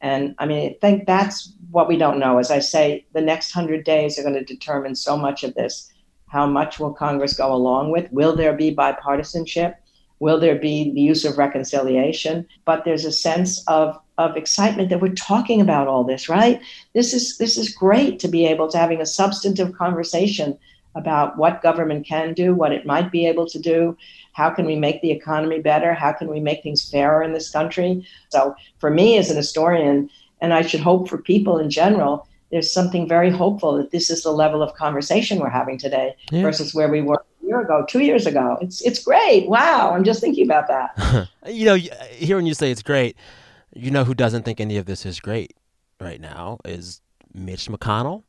And 0.00 0.34
I 0.38 0.46
mean, 0.46 0.70
I 0.70 0.76
think 0.80 1.06
that's 1.06 1.52
what 1.70 1.88
we 1.88 1.96
don't 1.96 2.18
know. 2.18 2.38
As 2.38 2.50
I 2.50 2.60
say, 2.60 3.04
the 3.14 3.20
next 3.20 3.52
hundred 3.52 3.84
days 3.84 4.18
are 4.18 4.22
going 4.22 4.34
to 4.34 4.44
determine 4.44 4.94
so 4.94 5.16
much 5.16 5.42
of 5.44 5.54
this. 5.54 5.92
How 6.26 6.46
much 6.46 6.78
will 6.78 6.92
Congress 6.92 7.36
go 7.36 7.52
along 7.52 7.90
with? 7.90 8.10
Will 8.12 8.36
there 8.36 8.52
be 8.52 8.74
bipartisanship? 8.74 9.74
Will 10.20 10.38
there 10.38 10.56
be 10.56 10.92
the 10.92 11.00
use 11.00 11.24
of 11.24 11.38
reconciliation? 11.38 12.46
But 12.64 12.84
there's 12.84 13.04
a 13.04 13.12
sense 13.12 13.64
of 13.66 13.98
of 14.18 14.36
excitement 14.36 14.90
that 14.90 15.00
we're 15.00 15.14
talking 15.14 15.60
about 15.60 15.88
all 15.88 16.04
this, 16.04 16.28
right? 16.28 16.60
This 16.92 17.14
is 17.14 17.38
this 17.38 17.56
is 17.56 17.72
great 17.72 18.18
to 18.20 18.28
be 18.28 18.44
able 18.46 18.68
to 18.68 18.78
having 18.78 19.00
a 19.00 19.06
substantive 19.06 19.72
conversation 19.72 20.58
about 20.94 21.38
what 21.38 21.62
government 21.62 22.04
can 22.04 22.34
do, 22.34 22.54
what 22.54 22.72
it 22.72 22.84
might 22.84 23.12
be 23.12 23.26
able 23.26 23.46
to 23.46 23.58
do, 23.58 23.96
how 24.32 24.50
can 24.50 24.66
we 24.66 24.74
make 24.74 25.00
the 25.00 25.12
economy 25.12 25.60
better, 25.60 25.94
how 25.94 26.12
can 26.12 26.28
we 26.28 26.40
make 26.40 26.62
things 26.62 26.90
fairer 26.90 27.22
in 27.22 27.32
this 27.32 27.50
country. 27.50 28.04
So 28.30 28.56
for 28.78 28.90
me 28.90 29.16
as 29.16 29.30
an 29.30 29.36
historian, 29.36 30.10
and 30.40 30.52
I 30.52 30.62
should 30.62 30.80
hope 30.80 31.08
for 31.08 31.18
people 31.18 31.58
in 31.58 31.70
general, 31.70 32.26
there's 32.50 32.72
something 32.72 33.06
very 33.06 33.30
hopeful 33.30 33.76
that 33.76 33.90
this 33.90 34.10
is 34.10 34.22
the 34.22 34.32
level 34.32 34.62
of 34.62 34.74
conversation 34.74 35.38
we're 35.38 35.50
having 35.50 35.78
today 35.78 36.16
yeah. 36.32 36.42
versus 36.42 36.74
where 36.74 36.88
we 36.88 37.02
were 37.02 37.22
a 37.42 37.46
year 37.46 37.60
ago, 37.60 37.84
two 37.88 38.00
years 38.00 38.26
ago. 38.26 38.58
It's 38.60 38.80
it's 38.80 39.02
great. 39.02 39.48
Wow, 39.48 39.92
I'm 39.92 40.02
just 40.02 40.20
thinking 40.20 40.44
about 40.44 40.66
that. 40.68 41.28
you 41.46 41.66
know, 41.66 41.76
hearing 42.12 42.46
you 42.46 42.54
say 42.54 42.70
it's 42.70 42.82
great, 42.82 43.16
you 43.74 43.90
know 43.90 44.04
who 44.04 44.14
doesn't 44.14 44.44
think 44.44 44.60
any 44.60 44.76
of 44.76 44.86
this 44.86 45.04
is 45.06 45.20
great 45.20 45.56
right 46.00 46.20
now 46.20 46.58
is 46.64 47.00
Mitch 47.34 47.66
McConnell 47.66 48.22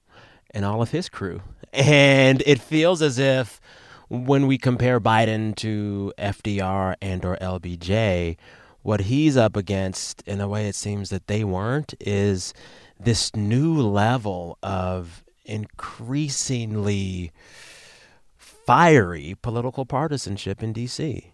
and 0.52 0.66
all 0.66 0.82
of 0.82 0.92
his 0.92 1.10
crew. 1.10 1.42
And 1.72 2.42
it 2.46 2.60
feels 2.60 3.02
as 3.02 3.20
if 3.20 3.62
when 4.10 4.48
we 4.48 4.58
compare 4.58 5.00
Biden 5.00 5.56
to 5.58 6.14
FDR 6.18 6.96
and 7.02 7.24
or 7.24 7.38
LBJ, 7.38 8.38
what 8.82 9.02
he's 9.02 9.38
up 9.38 9.56
against 9.56 10.24
in 10.24 10.42
a 10.42 10.48
way 10.48 10.68
it 10.68 10.76
seems 10.76 11.10
that 11.10 11.28
they 11.28 11.44
weren't 11.44 11.94
is 12.00 12.54
this 13.00 13.36
new 13.36 13.80
level 13.82 14.58
of 14.64 15.24
increasingly 15.46 17.32
fiery 18.38 19.36
political 19.42 19.86
partisanship 19.86 20.64
in 20.64 20.74
DC. 20.74 21.29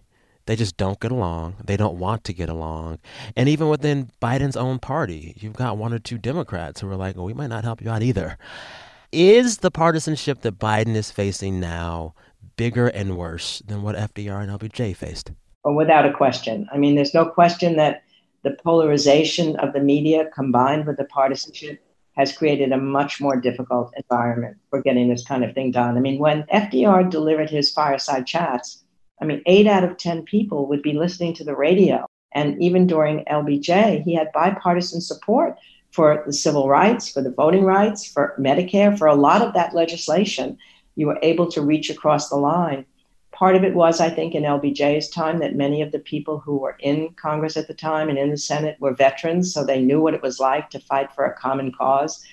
They 0.45 0.55
just 0.55 0.77
don't 0.77 0.99
get 0.99 1.11
along. 1.11 1.55
They 1.63 1.77
don't 1.77 1.97
want 1.97 2.23
to 2.25 2.33
get 2.33 2.49
along. 2.49 2.99
And 3.35 3.49
even 3.49 3.67
within 3.67 4.11
Biden's 4.21 4.55
own 4.55 4.79
party, 4.79 5.35
you've 5.39 5.53
got 5.53 5.77
one 5.77 5.93
or 5.93 5.99
two 5.99 6.17
Democrats 6.17 6.81
who 6.81 6.89
are 6.89 6.95
like, 6.95 7.15
well, 7.15 7.25
we 7.25 7.33
might 7.33 7.47
not 7.47 7.63
help 7.63 7.81
you 7.81 7.89
out 7.89 8.03
either. 8.03 8.37
Is 9.11 9.59
the 9.59 9.71
partisanship 9.71 10.41
that 10.41 10.59
Biden 10.59 10.95
is 10.95 11.09
facing 11.09 11.59
now 11.59 12.13
bigger 12.57 12.87
and 12.87 13.17
worse 13.17 13.61
than 13.65 13.81
what 13.81 13.95
FDR 13.95 14.43
and 14.43 14.51
LBJ 14.51 14.95
faced? 14.95 15.31
Well, 15.63 15.73
without 15.73 16.05
a 16.05 16.13
question. 16.13 16.67
I 16.71 16.77
mean, 16.77 16.95
there's 16.95 17.13
no 17.13 17.25
question 17.25 17.75
that 17.77 18.03
the 18.43 18.51
polarization 18.63 19.55
of 19.55 19.73
the 19.73 19.79
media 19.79 20.29
combined 20.35 20.85
with 20.85 20.97
the 20.97 21.05
partisanship 21.05 21.81
has 22.15 22.37
created 22.37 22.71
a 22.71 22.77
much 22.77 23.19
more 23.19 23.35
difficult 23.35 23.91
environment 23.97 24.57
for 24.69 24.81
getting 24.81 25.09
this 25.09 25.25
kind 25.25 25.43
of 25.43 25.53
thing 25.53 25.71
done. 25.71 25.97
I 25.97 25.99
mean, 25.99 26.19
when 26.19 26.43
FDR 26.43 27.09
delivered 27.09 27.49
his 27.49 27.71
fireside 27.71 28.27
chats, 28.27 28.84
I 29.21 29.25
mean, 29.25 29.41
eight 29.45 29.67
out 29.67 29.83
of 29.83 29.97
10 29.97 30.23
people 30.23 30.67
would 30.67 30.81
be 30.81 30.93
listening 30.93 31.33
to 31.35 31.43
the 31.43 31.55
radio. 31.55 32.05
And 32.33 32.61
even 32.61 32.85
during 32.85 33.23
LBJ, 33.25 34.03
he 34.03 34.13
had 34.13 34.31
bipartisan 34.33 35.01
support 35.01 35.57
for 35.91 36.23
the 36.25 36.33
civil 36.33 36.67
rights, 36.67 37.09
for 37.09 37.21
the 37.21 37.31
voting 37.31 37.63
rights, 37.63 38.05
for 38.05 38.35
Medicare, 38.37 38.97
for 38.97 39.07
a 39.07 39.15
lot 39.15 39.41
of 39.41 39.53
that 39.53 39.73
legislation. 39.73 40.57
You 40.95 41.07
were 41.07 41.19
able 41.21 41.49
to 41.51 41.61
reach 41.61 41.89
across 41.89 42.29
the 42.29 42.35
line. 42.35 42.85
Part 43.31 43.55
of 43.55 43.63
it 43.63 43.73
was, 43.73 44.01
I 44.01 44.09
think, 44.09 44.35
in 44.35 44.43
LBJ's 44.43 45.09
time 45.09 45.39
that 45.39 45.55
many 45.55 45.81
of 45.81 45.91
the 45.91 45.99
people 45.99 46.39
who 46.39 46.57
were 46.57 46.75
in 46.79 47.13
Congress 47.13 47.57
at 47.57 47.67
the 47.67 47.73
time 47.73 48.09
and 48.09 48.17
in 48.17 48.29
the 48.29 48.37
Senate 48.37 48.77
were 48.79 48.93
veterans, 48.93 49.53
so 49.53 49.63
they 49.63 49.81
knew 49.81 50.01
what 50.01 50.13
it 50.13 50.21
was 50.21 50.39
like 50.39 50.69
to 50.69 50.79
fight 50.79 51.13
for 51.13 51.25
a 51.25 51.35
common 51.35 51.71
cause 51.71 52.23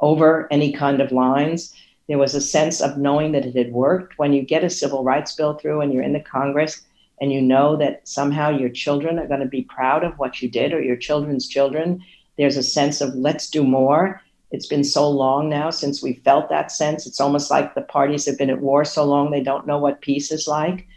over 0.00 0.48
any 0.50 0.72
kind 0.72 1.00
of 1.00 1.12
lines. 1.12 1.74
There 2.10 2.18
was 2.18 2.34
a 2.34 2.40
sense 2.40 2.80
of 2.80 2.98
knowing 2.98 3.30
that 3.32 3.46
it 3.46 3.54
had 3.54 3.70
worked. 3.72 4.18
When 4.18 4.32
you 4.32 4.42
get 4.42 4.64
a 4.64 4.68
civil 4.68 5.04
rights 5.04 5.32
bill 5.36 5.54
through 5.54 5.80
and 5.80 5.92
you're 5.92 6.02
in 6.02 6.12
the 6.12 6.18
Congress 6.18 6.82
and 7.20 7.32
you 7.32 7.40
know 7.40 7.76
that 7.76 8.00
somehow 8.08 8.50
your 8.50 8.68
children 8.68 9.16
are 9.20 9.28
going 9.28 9.38
to 9.38 9.46
be 9.46 9.62
proud 9.62 10.02
of 10.02 10.18
what 10.18 10.42
you 10.42 10.50
did 10.50 10.72
or 10.72 10.82
your 10.82 10.96
children's 10.96 11.46
children, 11.46 12.02
there's 12.36 12.56
a 12.56 12.64
sense 12.64 13.00
of 13.00 13.14
let's 13.14 13.48
do 13.48 13.62
more. 13.62 14.20
It's 14.50 14.66
been 14.66 14.82
so 14.82 15.08
long 15.08 15.48
now 15.48 15.70
since 15.70 16.02
we 16.02 16.14
felt 16.14 16.48
that 16.48 16.72
sense. 16.72 17.06
It's 17.06 17.20
almost 17.20 17.48
like 17.48 17.76
the 17.76 17.82
parties 17.82 18.26
have 18.26 18.36
been 18.36 18.50
at 18.50 18.60
war 18.60 18.84
so 18.84 19.04
long 19.04 19.30
they 19.30 19.44
don't 19.44 19.68
know 19.68 19.78
what 19.78 20.00
peace 20.00 20.32
is 20.32 20.48
like. 20.48 20.88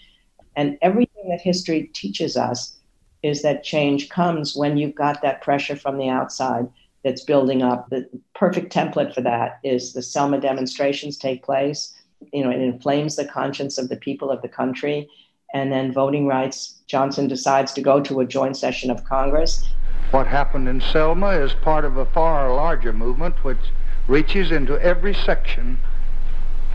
And 0.55 0.79
everything 0.81 1.29
that 1.29 1.41
history 1.41 1.91
teaches 1.93 2.35
us 2.35 2.75
is 3.21 3.43
that 3.43 3.63
change 3.63 4.09
comes 4.09 4.55
when 4.55 4.77
you've 4.77 4.95
got 4.95 5.21
that 5.21 5.43
pressure 5.43 5.75
from 5.75 5.99
the 5.99 6.09
outside 6.09 6.67
that's 7.03 7.23
building 7.23 7.61
up. 7.61 7.89
The 7.89 8.07
perfect 8.35 8.73
template 8.73 9.13
for 9.13 9.21
that 9.21 9.59
is 9.63 9.93
the 9.93 10.01
Selma 10.01 10.39
demonstrations 10.39 11.17
take 11.17 11.43
place. 11.43 11.93
You 12.31 12.43
know, 12.43 12.49
it 12.49 12.61
inflames 12.61 13.15
the 13.15 13.25
conscience 13.25 13.77
of 13.77 13.89
the 13.89 13.97
people 13.97 14.31
of 14.31 14.41
the 14.41 14.47
country. 14.47 15.09
And 15.53 15.71
then 15.71 15.93
voting 15.93 16.25
rights, 16.25 16.81
Johnson 16.87 17.27
decides 17.27 17.73
to 17.73 17.81
go 17.81 18.01
to 18.01 18.21
a 18.21 18.25
joint 18.25 18.57
session 18.57 18.89
of 18.89 19.03
Congress 19.03 19.67
what 20.13 20.27
happened 20.27 20.69
in 20.69 20.79
Selma 20.79 21.29
is 21.29 21.55
part 21.55 21.83
of 21.83 21.97
a 21.97 22.05
far 22.05 22.53
larger 22.53 22.93
movement 22.93 23.43
which 23.43 23.71
reaches 24.07 24.51
into 24.51 24.79
every 24.79 25.11
section 25.11 25.79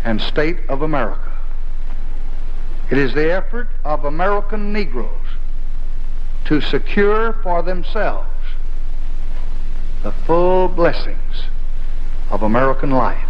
and 0.02 0.20
state 0.20 0.58
of 0.68 0.82
America. 0.82 1.30
It 2.90 2.98
is 2.98 3.14
the 3.14 3.30
effort 3.30 3.68
of 3.84 4.04
American 4.04 4.72
Negroes 4.72 5.38
to 6.46 6.60
secure 6.60 7.34
for 7.44 7.62
themselves 7.62 8.28
the 10.02 10.12
full 10.12 10.68
blessings 10.68 11.44
of 12.30 12.42
American 12.42 12.90
life. 12.90 13.28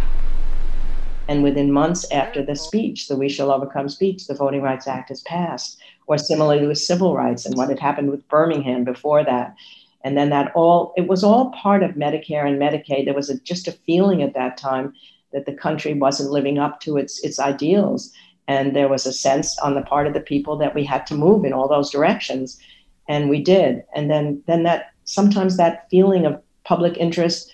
And 1.27 1.43
within 1.43 1.71
months 1.71 2.09
after 2.11 2.43
the 2.43 2.55
speech, 2.55 3.07
the 3.07 3.15
We 3.15 3.29
Shall 3.29 3.51
Overcome 3.51 3.89
speech, 3.89 4.27
the 4.27 4.33
Voting 4.33 4.61
Rights 4.61 4.87
Act 4.87 5.11
is 5.11 5.21
passed. 5.21 5.79
Or 6.07 6.17
similarly 6.17 6.65
with 6.65 6.79
civil 6.79 7.15
rights 7.15 7.45
and 7.45 7.55
what 7.55 7.69
had 7.69 7.79
happened 7.79 8.09
with 8.09 8.27
Birmingham 8.29 8.83
before 8.83 9.23
that 9.23 9.55
and 10.03 10.17
then 10.17 10.29
that 10.29 10.51
all 10.55 10.93
it 10.97 11.07
was 11.07 11.23
all 11.23 11.51
part 11.51 11.83
of 11.83 11.91
medicare 11.91 12.47
and 12.47 12.59
medicaid 12.59 13.05
there 13.05 13.13
was 13.13 13.29
a, 13.29 13.39
just 13.41 13.67
a 13.67 13.71
feeling 13.71 14.21
at 14.21 14.33
that 14.33 14.57
time 14.57 14.93
that 15.33 15.45
the 15.45 15.53
country 15.53 15.93
wasn't 15.93 16.31
living 16.31 16.57
up 16.57 16.79
to 16.79 16.97
its 16.97 17.23
its 17.23 17.39
ideals 17.39 18.11
and 18.47 18.75
there 18.75 18.87
was 18.87 19.05
a 19.05 19.13
sense 19.13 19.57
on 19.59 19.75
the 19.75 19.81
part 19.81 20.07
of 20.07 20.13
the 20.13 20.19
people 20.19 20.57
that 20.57 20.73
we 20.73 20.83
had 20.83 21.05
to 21.05 21.15
move 21.15 21.45
in 21.45 21.53
all 21.53 21.67
those 21.67 21.91
directions 21.91 22.59
and 23.07 23.29
we 23.29 23.41
did 23.41 23.83
and 23.95 24.09
then 24.09 24.41
then 24.47 24.63
that 24.63 24.91
sometimes 25.03 25.57
that 25.57 25.89
feeling 25.89 26.25
of 26.25 26.41
public 26.69 26.95
interest 26.97 27.51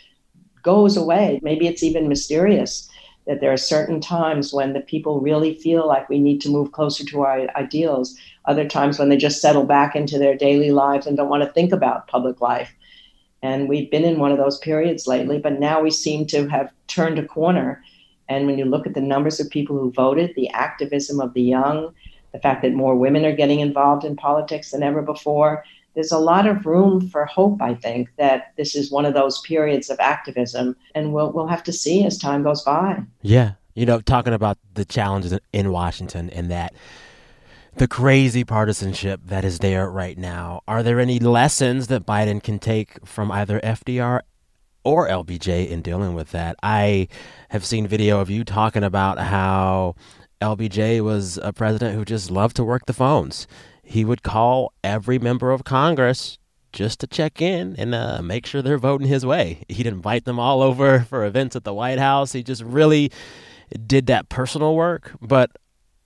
goes 0.62 0.98
away 0.98 1.40
maybe 1.42 1.68
it's 1.68 1.84
even 1.84 2.08
mysterious 2.08 2.90
that 3.28 3.42
there 3.42 3.52
are 3.52 3.58
certain 3.58 4.00
times 4.00 4.54
when 4.54 4.74
the 4.74 4.82
people 4.82 5.20
really 5.20 5.56
feel 5.56 5.88
like 5.88 6.10
we 6.10 6.20
need 6.20 6.40
to 6.42 6.50
move 6.50 6.72
closer 6.72 7.04
to 7.06 7.22
our 7.22 7.48
ideals 7.56 8.16
other 8.46 8.68
times 8.68 9.00
when 9.00 9.10
they 9.10 9.18
just 9.18 9.42
settle 9.42 9.64
back 9.66 9.96
into 9.96 10.18
their 10.18 10.36
daily 10.36 10.72
lives 10.72 11.08
and 11.08 11.18
don't 11.18 11.30
want 11.30 11.44
to 11.44 11.50
think 11.50 11.72
about 11.72 12.08
public 12.08 12.42
life. 12.42 12.74
And 13.42 13.68
we've 13.68 13.90
been 13.90 14.04
in 14.04 14.20
one 14.20 14.32
of 14.32 14.38
those 14.38 14.60
periods 14.60 15.08
lately, 15.08 15.40
but 15.40 15.60
now 15.60 15.82
we 15.82 15.92
seem 15.92 16.26
to 16.28 16.48
have 16.48 16.72
turned 16.88 17.20
a 17.20 17.26
corner. 17.26 17.84
And 18.30 18.46
when 18.46 18.58
you 18.58 18.66
look 18.66 18.88
at 18.88 18.94
the 18.94 19.02
numbers 19.02 19.40
of 19.40 19.50
people 19.50 19.78
who 19.78 19.92
voted, 19.92 20.34
the 20.36 20.50
activism 20.50 21.20
of 21.20 21.34
the 21.34 21.42
young, 21.42 21.94
the 22.32 22.40
fact 22.40 22.62
that 22.62 22.74
more 22.74 22.96
women 22.96 23.26
are 23.26 23.36
getting 23.36 23.60
involved 23.60 24.04
in 24.04 24.16
politics 24.16 24.72
than 24.72 24.84
ever 24.84 25.02
before, 25.02 25.64
there's 25.96 26.12
a 26.12 26.20
lot 26.20 26.46
of 26.46 26.66
room 26.66 27.10
for 27.10 27.26
hope, 27.26 27.62
I 27.62 27.74
think, 27.74 28.10
that 28.18 28.54
this 28.58 28.76
is 28.76 28.92
one 28.92 29.06
of 29.06 29.14
those 29.14 29.42
periods 29.42 29.90
of 29.90 30.00
activism. 30.00 30.76
And 30.94 31.14
we'll, 31.14 31.32
we'll 31.32 31.48
have 31.48 31.64
to 31.64 31.74
see 31.74 32.06
as 32.06 32.18
time 32.18 32.44
goes 32.44 32.62
by. 32.62 33.02
Yeah. 33.22 33.54
You 33.74 33.86
know, 33.86 34.02
talking 34.02 34.34
about 34.34 34.58
the 34.74 34.86
challenges 34.86 35.38
in 35.52 35.72
Washington 35.72 36.30
and 36.30 36.52
that 36.52 36.74
the 37.78 37.88
crazy 37.88 38.44
partisanship 38.44 39.22
that 39.26 39.44
is 39.44 39.60
there 39.60 39.90
right 39.90 40.18
now. 40.18 40.62
Are 40.68 40.82
there 40.82 41.00
any 41.00 41.20
lessons 41.20 41.88
that 41.88 42.06
Biden 42.06 42.42
can 42.42 42.60
take 42.60 43.06
from 43.06 43.32
either 43.32 43.60
FDR 43.62 44.22
or 44.84 45.08
LBJ 45.10 45.70
in 45.70 45.82
dealing 45.82 46.14
with 46.14 46.32
that? 46.32 46.56
I 46.64 47.10
have 47.50 47.66
seen 47.66 47.88
video 47.88 48.22
of 48.22 48.30
you 48.30 48.46
talking 48.46 48.84
about 48.84 49.20
how 49.20 49.96
LBJ 50.42 51.02
was 51.02 51.38
a 51.38 51.52
president 51.52 51.96
who 51.96 52.06
just 52.06 52.32
loved 52.32 52.56
to 52.58 52.64
work 52.64 52.86
the 52.86 52.94
phones. 52.94 53.46
He 53.86 54.04
would 54.04 54.24
call 54.24 54.74
every 54.84 55.20
member 55.20 55.52
of 55.52 55.64
Congress 55.64 56.38
just 56.74 57.00
to 57.00 57.08
check 57.08 57.42
in 57.42 57.76
and 57.78 57.96
uh, 57.96 58.22
make 58.22 58.46
sure 58.46 58.62
they're 58.62 58.78
voting 58.78 59.08
his 59.08 59.26
way. 59.26 59.64
He'd 59.70 59.88
invite 59.88 60.26
them 60.26 60.40
all 60.40 60.62
over 60.62 61.00
for 61.10 61.24
events 61.24 61.56
at 61.56 61.64
the 61.64 61.74
White 61.74 62.00
House. 62.00 62.34
He 62.34 62.44
just 62.44 62.64
really 62.64 63.12
did 63.88 64.08
that 64.08 64.28
personal 64.28 64.76
work. 64.76 65.14
But 65.22 65.52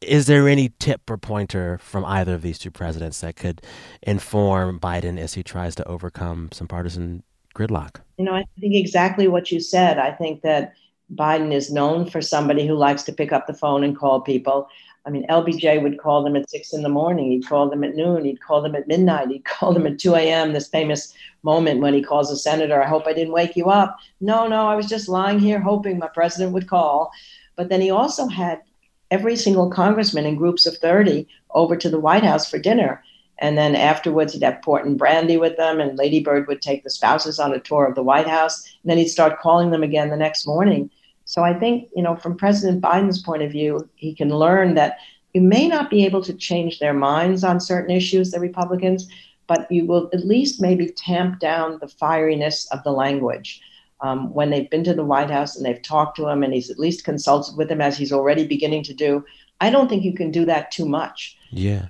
is 0.02 0.28
there 0.28 0.48
any 0.48 0.72
tip 0.80 1.10
or 1.10 1.18
pointer 1.18 1.80
from 1.80 2.06
either 2.06 2.36
of 2.36 2.42
these 2.42 2.60
two 2.60 2.72
presidents 2.72 3.22
that 3.22 3.36
could 3.36 3.62
inform 4.04 4.80
Biden 4.80 5.18
as 5.18 5.34
he 5.34 5.44
tries 5.44 5.76
to 5.76 5.88
overcome 5.88 6.50
some 6.52 6.68
partisan 6.68 7.24
gridlock? 7.56 8.02
You 8.18 8.26
know, 8.26 8.34
I 8.34 8.46
think 8.60 8.76
exactly 8.76 9.28
what 9.28 9.52
you 9.52 9.60
said. 9.60 9.98
I 9.98 10.12
think 10.12 10.42
that 10.42 10.74
Biden 11.14 11.52
is 11.52 11.72
known 11.72 12.10
for 12.10 12.22
somebody 12.22 12.68
who 12.68 12.76
likes 12.76 13.04
to 13.04 13.12
pick 13.12 13.32
up 13.32 13.48
the 13.48 13.54
phone 13.54 13.84
and 13.84 13.98
call 13.98 14.22
people. 14.22 14.70
I 15.10 15.12
mean, 15.12 15.26
LBJ 15.26 15.82
would 15.82 15.98
call 15.98 16.24
them 16.24 16.36
at 16.36 16.48
six 16.52 16.72
in 16.72 16.84
the 16.84 16.88
morning. 16.88 17.32
He'd 17.32 17.48
call 17.48 17.68
them 17.68 17.84
at 17.84 17.96
noon. 17.96 18.26
He'd 18.26 18.44
call 18.44 18.62
them 18.62 18.76
at 18.76 18.88
midnight. 18.88 19.30
He'd 19.30 19.44
call 19.44 19.74
them 19.74 19.88
at 19.88 19.98
2 19.98 20.14
a.m. 20.14 20.54
This 20.54 20.68
famous 20.68 21.16
moment 21.42 21.82
when 21.82 21.96
he 21.96 22.04
calls 22.04 22.30
a 22.30 22.38
senator, 22.38 22.80
I 22.80 22.86
hope 22.86 23.08
I 23.08 23.14
didn't 23.14 23.34
wake 23.34 23.56
you 23.56 23.72
up. 23.72 23.98
No, 24.22 24.48
no, 24.48 24.68
I 24.68 24.76
was 24.76 24.86
just 24.86 25.10
lying 25.10 25.40
here 25.40 25.60
hoping 25.60 25.98
my 25.98 26.10
president 26.10 26.54
would 26.54 26.70
call. 26.70 27.12
But 27.56 27.70
then 27.70 27.82
he 27.82 27.90
also 27.90 28.28
had 28.28 28.62
every 29.10 29.36
single 29.36 29.72
congressman 29.72 30.28
in 30.28 30.36
groups 30.36 30.68
of 30.68 30.78
30 30.78 31.28
over 31.56 31.76
to 31.76 31.90
the 31.90 32.00
White 32.00 32.24
House 32.24 32.48
for 32.48 32.60
dinner. 32.60 33.04
And 33.40 33.58
then 33.58 33.76
afterwards, 33.76 34.34
he'd 34.34 34.44
have 34.44 34.62
port 34.62 34.86
and 34.86 34.96
brandy 34.96 35.38
with 35.38 35.58
them, 35.58 35.80
and 35.80 35.98
Lady 35.98 36.20
Bird 36.20 36.48
would 36.48 36.62
take 36.62 36.84
the 36.84 36.92
spouses 36.92 37.40
on 37.40 37.52
a 37.52 37.60
tour 37.60 37.88
of 37.88 37.96
the 37.96 38.04
White 38.04 38.28
House. 38.28 38.64
And 38.84 38.92
then 38.92 39.00
he'd 39.00 39.08
start 39.08 39.40
calling 39.40 39.72
them 39.72 39.82
again 39.82 40.12
the 40.12 40.18
next 40.18 40.46
morning. 40.46 40.92
So 41.30 41.44
I 41.44 41.54
think, 41.54 41.90
you 41.96 42.02
know, 42.02 42.16
from 42.16 42.36
President 42.36 42.82
Biden's 42.82 43.22
point 43.22 43.44
of 43.44 43.52
view, 43.52 43.88
he 43.94 44.16
can 44.16 44.30
learn 44.30 44.74
that 44.74 44.98
you 45.36 45.42
may 45.42 45.68
not 45.68 45.92
be 45.92 46.04
able 46.04 46.24
to 46.24 46.34
change 46.34 46.80
their 46.80 46.92
minds 46.92 47.44
on 47.44 47.60
certain 47.60 47.96
issues, 47.96 48.32
the 48.32 48.40
Republicans, 48.40 49.08
but 49.46 49.72
you 49.72 49.86
will 49.86 50.10
at 50.12 50.26
least 50.26 50.60
maybe 50.60 50.88
tamp 50.88 51.40
down 51.40 51.78
the 51.82 51.86
fieriness 51.86 52.66
of 52.72 52.82
the 52.84 52.92
language 52.92 53.62
um, 54.02 54.34
when 54.34 54.50
they've 54.50 54.72
been 54.72 54.84
to 54.86 54.96
the 54.96 55.06
White 55.06 55.30
House 55.30 55.56
and 55.56 55.64
they've 55.64 55.84
talked 55.84 56.18
to 56.18 56.28
him 56.28 56.42
and 56.42 56.52
he's 56.52 56.72
at 56.72 56.80
least 56.80 57.06
consulted 57.06 57.56
with 57.56 57.70
him 57.70 57.80
as 57.80 57.96
he's 57.96 58.12
already 58.12 58.48
beginning 58.48 58.82
to 58.86 58.96
do. 58.96 59.24
I 59.62 59.70
don't 59.70 59.88
think 59.88 60.04
you 60.04 60.16
can 60.16 60.32
do 60.32 60.46
that 60.46 60.72
too 60.72 60.88
much. 60.88 61.38
Yeah. 61.52 61.90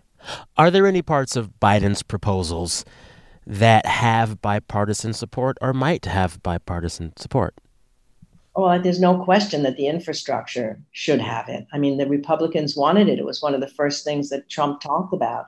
Are 0.58 0.70
there 0.70 0.86
any 0.86 1.02
parts 1.02 1.38
of 1.38 1.62
Biden's 1.62 2.04
proposals 2.04 2.84
that 3.48 3.86
have 3.86 4.42
bipartisan 4.42 5.14
support 5.14 5.58
or 5.62 5.72
might 5.72 6.08
have 6.08 6.44
bipartisan 6.44 7.14
support? 7.16 7.56
Oh, 8.56 8.64
well, 8.64 8.82
there's 8.82 9.00
no 9.00 9.24
question 9.24 9.64
that 9.64 9.78
the 9.78 9.88
infrastructure 9.88 10.80
should 10.92 11.22
have 11.22 11.48
it. 11.50 11.68
I 11.72 11.78
mean, 11.78 11.98
the 11.98 12.08
Republicans 12.08 12.76
wanted 12.76 13.08
it. 13.08 13.20
It 13.20 13.26
was 13.26 13.42
one 13.42 13.54
of 13.54 13.62
the 13.62 13.68
first 13.68 14.04
things 14.04 14.30
that 14.30 14.50
Trump 14.50 14.82
talked 14.82 15.14
about 15.14 15.46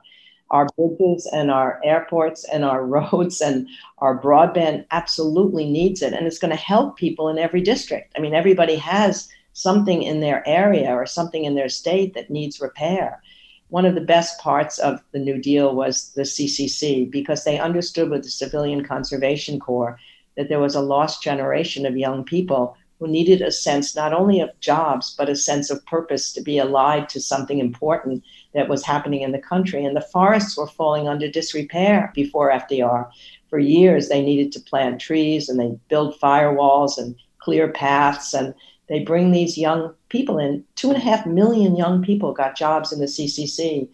our 0.52 0.66
bridges 0.76 1.28
and 1.32 1.50
our 1.50 1.80
airports 1.82 2.44
and 2.52 2.64
our 2.64 2.86
roads 2.94 3.40
and 3.40 3.66
our 3.98 4.20
broadband 4.20 4.84
absolutely 4.90 5.68
needs 5.68 6.02
it. 6.02 6.12
And 6.12 6.26
it's 6.26 6.38
going 6.38 6.50
to 6.50 6.56
help 6.56 6.96
people 6.96 7.28
in 7.28 7.38
every 7.38 7.62
district. 7.62 8.12
I 8.16 8.20
mean, 8.20 8.34
everybody 8.34 8.76
has 8.76 9.28
something 9.54 10.02
in 10.02 10.20
their 10.20 10.46
area 10.46 10.90
or 10.90 11.06
something 11.06 11.44
in 11.44 11.54
their 11.54 11.68
state 11.68 12.14
that 12.14 12.30
needs 12.30 12.60
repair. 12.60 13.22
One 13.68 13.86
of 13.86 13.94
the 13.94 14.02
best 14.02 14.38
parts 14.38 14.78
of 14.78 15.02
the 15.12 15.18
New 15.18 15.38
Deal 15.40 15.74
was 15.74 16.12
the 16.12 16.22
CCC 16.22 17.10
because 17.10 17.44
they 17.44 17.58
understood 17.58 18.10
with 18.10 18.22
the 18.22 18.28
Civilian 18.28 18.84
Conservation 18.84 19.58
Corps 19.58 19.98
that 20.36 20.48
there 20.48 20.60
was 20.60 20.74
a 20.74 20.80
lost 20.80 21.22
generation 21.22 21.86
of 21.86 21.96
young 21.96 22.24
people 22.24 22.76
who 23.02 23.08
needed 23.08 23.42
a 23.42 23.50
sense 23.50 23.96
not 23.96 24.12
only 24.12 24.38
of 24.38 24.60
jobs, 24.60 25.12
but 25.18 25.28
a 25.28 25.34
sense 25.34 25.70
of 25.70 25.84
purpose 25.86 26.32
to 26.32 26.40
be 26.40 26.58
allied 26.58 27.08
to 27.08 27.20
something 27.20 27.58
important 27.58 28.22
that 28.54 28.68
was 28.68 28.84
happening 28.84 29.22
in 29.22 29.32
the 29.32 29.40
country. 29.40 29.84
And 29.84 29.96
the 29.96 30.08
forests 30.12 30.56
were 30.56 30.68
falling 30.68 31.08
under 31.08 31.28
disrepair 31.28 32.12
before 32.14 32.52
FDR. 32.52 33.10
For 33.50 33.58
years, 33.58 34.08
they 34.08 34.22
needed 34.22 34.52
to 34.52 34.60
plant 34.60 35.00
trees 35.00 35.48
and 35.48 35.58
they 35.58 35.76
build 35.88 36.20
firewalls 36.20 36.96
and 36.96 37.16
clear 37.40 37.72
paths 37.72 38.34
and 38.34 38.54
they 38.88 39.00
bring 39.00 39.32
these 39.32 39.58
young 39.58 39.92
people 40.08 40.38
in. 40.38 40.64
Two 40.76 40.90
and 40.90 40.96
a 40.96 41.04
half 41.04 41.26
million 41.26 41.74
young 41.74 42.04
people 42.04 42.32
got 42.32 42.56
jobs 42.56 42.92
in 42.92 43.00
the 43.00 43.06
CCC. 43.06 43.88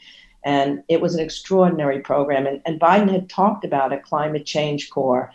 And 0.44 0.82
it 0.88 1.00
was 1.00 1.14
an 1.14 1.24
extraordinary 1.24 2.00
program. 2.00 2.46
And, 2.46 2.60
and 2.66 2.78
Biden 2.78 3.10
had 3.10 3.30
talked 3.30 3.64
about 3.64 3.94
a 3.94 3.98
climate 3.98 4.44
change 4.44 4.90
corps 4.90 5.32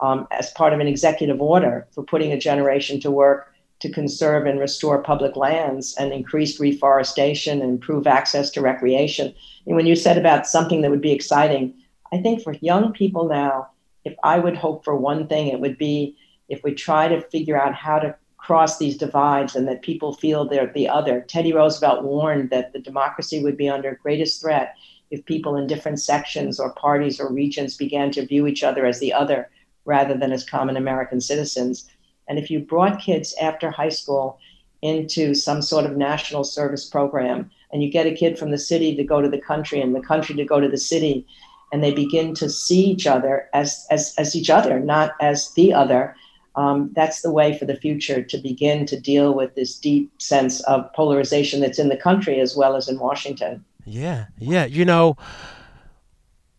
um, 0.00 0.26
as 0.30 0.50
part 0.50 0.72
of 0.72 0.80
an 0.80 0.86
executive 0.86 1.40
order 1.40 1.86
for 1.92 2.02
putting 2.04 2.32
a 2.32 2.38
generation 2.38 3.00
to 3.00 3.10
work 3.10 3.52
to 3.80 3.90
conserve 3.90 4.46
and 4.46 4.58
restore 4.58 5.02
public 5.02 5.36
lands 5.36 5.94
and 5.98 6.12
increase 6.12 6.58
reforestation 6.58 7.60
and 7.60 7.70
improve 7.70 8.06
access 8.06 8.50
to 8.50 8.60
recreation. 8.60 9.34
And 9.66 9.76
when 9.76 9.86
you 9.86 9.96
said 9.96 10.16
about 10.16 10.46
something 10.46 10.80
that 10.80 10.90
would 10.90 11.02
be 11.02 11.12
exciting, 11.12 11.74
I 12.12 12.18
think 12.22 12.42
for 12.42 12.54
young 12.54 12.92
people 12.92 13.28
now, 13.28 13.68
if 14.04 14.14
I 14.22 14.38
would 14.38 14.56
hope 14.56 14.84
for 14.84 14.96
one 14.96 15.26
thing, 15.26 15.48
it 15.48 15.60
would 15.60 15.76
be 15.76 16.16
if 16.48 16.62
we 16.62 16.72
try 16.72 17.08
to 17.08 17.20
figure 17.20 17.60
out 17.60 17.74
how 17.74 17.98
to 17.98 18.14
cross 18.38 18.78
these 18.78 18.96
divides 18.96 19.56
and 19.56 19.66
that 19.66 19.82
people 19.82 20.14
feel 20.14 20.44
they're 20.44 20.72
the 20.72 20.88
other. 20.88 21.22
Teddy 21.22 21.52
Roosevelt 21.52 22.04
warned 22.04 22.50
that 22.50 22.72
the 22.72 22.78
democracy 22.78 23.42
would 23.42 23.56
be 23.56 23.68
under 23.68 23.98
greatest 24.02 24.40
threat 24.40 24.76
if 25.10 25.24
people 25.24 25.56
in 25.56 25.66
different 25.66 26.00
sections 26.00 26.60
or 26.60 26.72
parties 26.72 27.20
or 27.20 27.32
regions 27.32 27.76
began 27.76 28.10
to 28.12 28.26
view 28.26 28.46
each 28.46 28.62
other 28.62 28.86
as 28.86 29.00
the 29.00 29.12
other 29.12 29.50
rather 29.86 30.14
than 30.14 30.32
as 30.32 30.44
common 30.44 30.76
American 30.76 31.20
citizens. 31.20 31.88
And 32.28 32.38
if 32.38 32.50
you 32.50 32.60
brought 32.60 33.00
kids 33.00 33.34
after 33.40 33.70
high 33.70 33.88
school 33.88 34.38
into 34.82 35.34
some 35.34 35.62
sort 35.62 35.86
of 35.86 35.96
national 35.96 36.44
service 36.44 36.84
program, 36.84 37.50
and 37.72 37.82
you 37.82 37.90
get 37.90 38.06
a 38.06 38.14
kid 38.14 38.38
from 38.38 38.50
the 38.50 38.58
city 38.58 38.94
to 38.94 39.04
go 39.04 39.20
to 39.22 39.28
the 39.28 39.40
country 39.40 39.80
and 39.80 39.94
the 39.94 40.00
country 40.00 40.34
to 40.34 40.44
go 40.44 40.60
to 40.60 40.68
the 40.68 40.78
city, 40.78 41.26
and 41.72 41.82
they 41.82 41.92
begin 41.92 42.34
to 42.34 42.48
see 42.48 42.84
each 42.84 43.06
other 43.06 43.48
as, 43.54 43.86
as, 43.90 44.14
as 44.18 44.36
each 44.36 44.50
other, 44.50 44.78
not 44.78 45.14
as 45.20 45.52
the 45.54 45.72
other, 45.72 46.14
um, 46.56 46.90
that's 46.94 47.20
the 47.20 47.30
way 47.30 47.56
for 47.56 47.66
the 47.66 47.76
future 47.76 48.22
to 48.22 48.38
begin 48.38 48.86
to 48.86 48.98
deal 48.98 49.34
with 49.34 49.54
this 49.54 49.78
deep 49.78 50.10
sense 50.20 50.60
of 50.62 50.90
polarization 50.94 51.60
that's 51.60 51.78
in 51.78 51.90
the 51.90 51.96
country 51.96 52.40
as 52.40 52.56
well 52.56 52.76
as 52.76 52.88
in 52.88 52.98
Washington. 52.98 53.64
Yeah, 53.84 54.26
yeah. 54.38 54.64
You 54.64 54.84
know, 54.84 55.16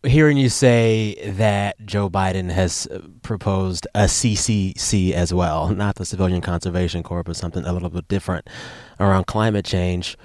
hearing 0.04 0.36
you 0.36 0.48
say 0.48 1.16
that 1.32 1.84
Joe 1.84 2.08
Biden 2.08 2.50
has 2.50 2.86
uh, 2.86 3.00
proposed 3.22 3.86
a 3.94 4.04
CCC 4.04 5.12
as 5.12 5.34
well, 5.34 5.70
not 5.70 5.96
the 5.96 6.04
Civilian 6.04 6.40
Conservation 6.40 7.02
Corps, 7.02 7.24
but 7.24 7.36
something 7.36 7.64
a 7.64 7.72
little 7.72 7.90
bit 7.90 8.06
different 8.08 8.48
around 9.00 9.26
climate 9.26 9.64
change, 9.64 10.16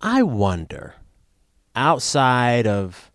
I 0.00 0.22
wonder, 0.22 0.94
outside 1.74 2.66
of 2.66 3.10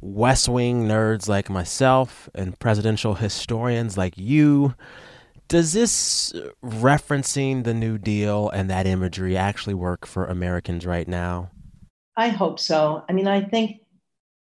West 0.00 0.48
Wing 0.48 0.86
nerds 0.86 1.28
like 1.28 1.48
myself 1.48 2.28
and 2.34 2.58
presidential 2.58 3.14
historians 3.14 3.96
like 3.96 4.14
you, 4.16 4.74
does 5.48 5.72
this 5.72 6.32
referencing 6.62 7.64
the 7.64 7.74
New 7.74 7.98
Deal 7.98 8.50
and 8.50 8.68
that 8.68 8.86
imagery 8.86 9.36
actually 9.36 9.74
work 9.74 10.06
for 10.06 10.26
Americans 10.26 10.84
right 10.84 11.08
now? 11.08 11.50
I 12.16 12.28
hope 12.28 12.58
so. 12.58 13.04
I 13.08 13.12
mean, 13.12 13.28
I 13.28 13.42
think, 13.42 13.80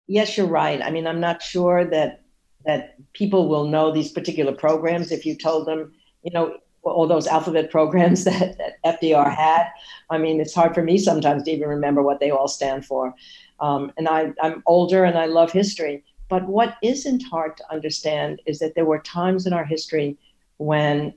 yes, 0.08 0.36
you're 0.36 0.46
right. 0.46 0.82
I 0.82 0.90
mean, 0.90 1.06
I'm 1.06 1.20
not 1.20 1.42
sure 1.42 1.84
that 1.84 2.22
that 2.66 2.96
people 3.12 3.48
will 3.48 3.66
know 3.68 3.92
these 3.92 4.10
particular 4.10 4.52
programs 4.52 5.12
if 5.12 5.24
you 5.24 5.36
told 5.36 5.66
them, 5.66 5.92
you 6.22 6.32
know, 6.32 6.56
all 6.82 7.06
those 7.06 7.26
alphabet 7.26 7.70
programs 7.76 8.24
that, 8.24 8.58
that 8.58 9.00
FDR 9.00 9.32
had. 9.32 9.68
I 10.10 10.18
mean, 10.18 10.40
it's 10.40 10.54
hard 10.54 10.74
for 10.74 10.82
me 10.82 10.98
sometimes 10.98 11.44
to 11.44 11.50
even 11.52 11.68
remember 11.68 12.02
what 12.02 12.18
they 12.18 12.30
all 12.30 12.48
stand 12.48 12.84
for. 12.84 13.14
Um, 13.60 13.92
and 13.96 14.08
I, 14.08 14.32
I'm 14.42 14.62
older 14.66 15.04
and 15.04 15.16
I 15.16 15.26
love 15.26 15.52
history. 15.52 16.04
But 16.28 16.46
what 16.46 16.76
isn't 16.82 17.22
hard 17.22 17.56
to 17.56 17.72
understand 17.72 18.42
is 18.44 18.58
that 18.58 18.74
there 18.74 18.84
were 18.84 18.98
times 18.98 19.46
in 19.46 19.52
our 19.52 19.64
history 19.64 20.18
when 20.58 21.14